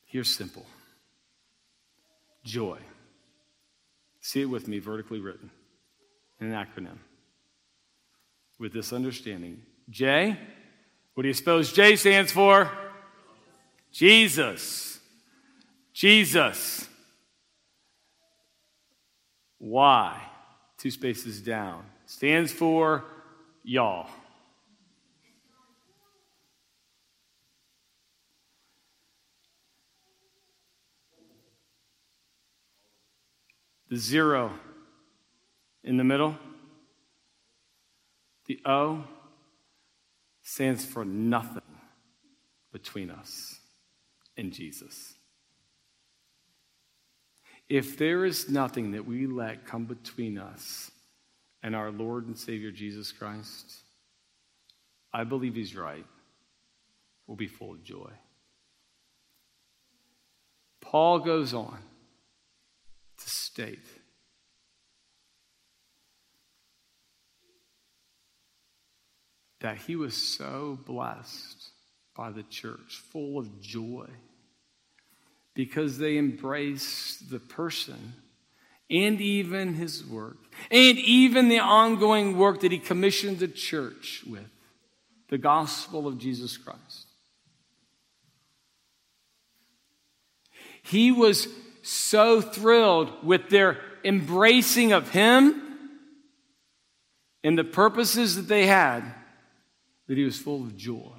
Here's 0.05 0.29
simple 0.29 0.65
joy. 2.45 2.77
See 4.21 4.41
it 4.41 4.45
with 4.45 4.67
me, 4.69 4.79
vertically 4.79 5.19
written, 5.19 5.51
in 6.39 6.53
an 6.53 6.53
acronym. 6.53 6.99
With 8.59 8.71
this 8.71 8.93
understanding 8.93 9.61
J, 9.89 10.39
what 11.15 11.23
do 11.23 11.27
you 11.27 11.33
suppose 11.33 11.73
J 11.73 11.97
stands 11.97 12.31
for? 12.31 12.71
Jesus. 13.91 14.99
Jesus. 15.91 16.87
Y, 19.59 20.21
two 20.77 20.91
spaces 20.91 21.41
down, 21.41 21.83
stands 22.05 22.51
for 22.51 23.03
y'all. 23.63 24.07
The 33.89 33.97
zero 33.97 34.51
in 35.83 35.97
the 35.97 36.03
middle, 36.03 36.35
the 38.47 38.59
O 38.65 39.03
stands 40.41 40.85
for 40.85 41.05
nothing 41.05 41.61
between 42.71 43.09
us 43.09 43.59
and 44.37 44.51
Jesus. 44.51 45.14
If 47.67 47.97
there 47.97 48.25
is 48.25 48.49
nothing 48.49 48.91
that 48.91 49.05
we 49.05 49.25
let 49.25 49.65
come 49.65 49.85
between 49.85 50.37
us 50.37 50.91
and 51.63 51.75
our 51.75 51.91
Lord 51.91 52.27
and 52.27 52.37
Savior 52.37 52.71
Jesus 52.71 53.11
Christ, 53.11 53.73
I 55.11 55.23
believe 55.23 55.55
he's 55.55 55.75
right. 55.75 56.05
We'll 57.25 57.37
be 57.37 57.47
full 57.47 57.71
of 57.71 57.83
joy. 57.83 58.11
Paul 60.81 61.19
goes 61.19 61.53
on 61.53 61.79
to 63.17 63.29
state 63.29 63.79
that 69.61 69.77
he 69.77 69.95
was 69.95 70.15
so 70.15 70.77
blessed 70.85 71.71
by 72.15 72.29
the 72.29 72.43
church, 72.43 73.01
full 73.11 73.39
of 73.39 73.59
joy 73.59 74.07
because 75.55 75.97
they 75.97 76.17
embrace 76.17 77.17
the 77.31 77.39
person 77.39 78.13
and 78.89 79.19
even 79.19 79.73
his 79.73 80.05
work 80.05 80.37
and 80.69 80.97
even 80.99 81.49
the 81.49 81.59
ongoing 81.59 82.37
work 82.37 82.59
that 82.59 82.71
he 82.71 82.77
commissioned 82.77 83.39
the 83.39 83.47
church 83.47 84.23
with 84.29 84.47
the 85.29 85.37
gospel 85.39 86.07
of 86.07 86.19
Jesus 86.19 86.55
Christ. 86.57 87.07
He 90.83 91.11
was 91.11 91.47
so 91.81 92.41
thrilled 92.41 93.25
with 93.25 93.49
their 93.49 93.79
embracing 94.03 94.91
of 94.91 95.09
him 95.09 95.61
and 97.43 97.57
the 97.57 97.63
purposes 97.63 98.35
that 98.35 98.47
they 98.47 98.67
had 98.67 99.03
that 100.07 100.17
he 100.17 100.23
was 100.23 100.37
full 100.37 100.61
of 100.61 100.77
joy. 100.77 101.11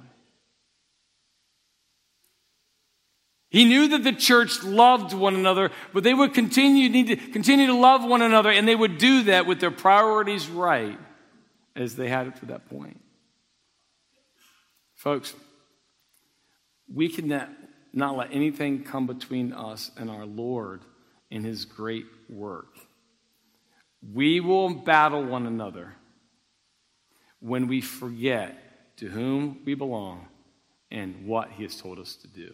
He 3.57 3.65
knew 3.65 3.87
that 3.87 4.03
the 4.03 4.13
church 4.13 4.63
loved 4.63 5.13
one 5.13 5.33
another, 5.33 5.71
but 5.91 6.03
they 6.03 6.13
would 6.13 6.35
continue 6.35 6.89
need 6.89 7.07
to 7.07 7.15
continue 7.15 7.65
to 7.65 7.73
love 7.73 8.07
one 8.07 8.21
another, 8.21 8.51
and 8.51 8.67
they 8.67 8.75
would 8.75 8.99
do 8.99 9.23
that 9.23 9.47
with 9.47 9.59
their 9.59 9.71
priorities 9.71 10.47
right 10.47 10.99
as 11.75 11.95
they 11.95 12.07
had 12.07 12.27
it 12.27 12.35
to 12.35 12.45
that 12.45 12.69
point. 12.69 13.01
Folks, 14.93 15.33
we 16.93 17.09
can 17.09 17.29
not, 17.29 17.49
not 17.93 18.15
let 18.15 18.31
anything 18.31 18.83
come 18.83 19.07
between 19.07 19.53
us 19.53 19.89
and 19.97 20.11
our 20.11 20.27
Lord 20.27 20.81
in 21.31 21.43
his 21.43 21.65
great 21.65 22.05
work. 22.29 22.75
We 24.13 24.39
will 24.39 24.69
battle 24.69 25.25
one 25.25 25.47
another 25.47 25.95
when 27.39 27.67
we 27.67 27.81
forget 27.81 28.97
to 28.97 29.07
whom 29.07 29.61
we 29.65 29.73
belong 29.73 30.27
and 30.91 31.25
what 31.25 31.49
he 31.49 31.63
has 31.63 31.81
told 31.81 31.97
us 31.97 32.15
to 32.17 32.27
do. 32.27 32.53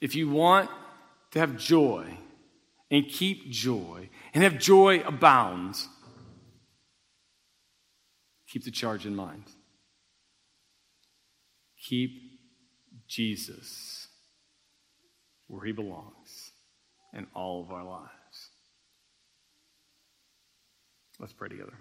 If 0.00 0.14
you 0.14 0.28
want 0.28 0.70
to 1.32 1.38
have 1.38 1.56
joy 1.56 2.18
and 2.90 3.08
keep 3.08 3.50
joy 3.50 4.08
and 4.34 4.44
have 4.44 4.58
joy 4.58 5.00
abounds, 5.00 5.88
keep 8.48 8.64
the 8.64 8.70
charge 8.70 9.06
in 9.06 9.16
mind. 9.16 9.44
Keep 11.88 12.10
Jesus 13.06 14.08
where 15.46 15.64
he 15.64 15.72
belongs 15.72 16.52
in 17.12 17.26
all 17.34 17.62
of 17.62 17.70
our 17.70 17.84
lives. 17.84 18.10
Let's 21.18 21.32
pray 21.32 21.48
together. 21.48 21.78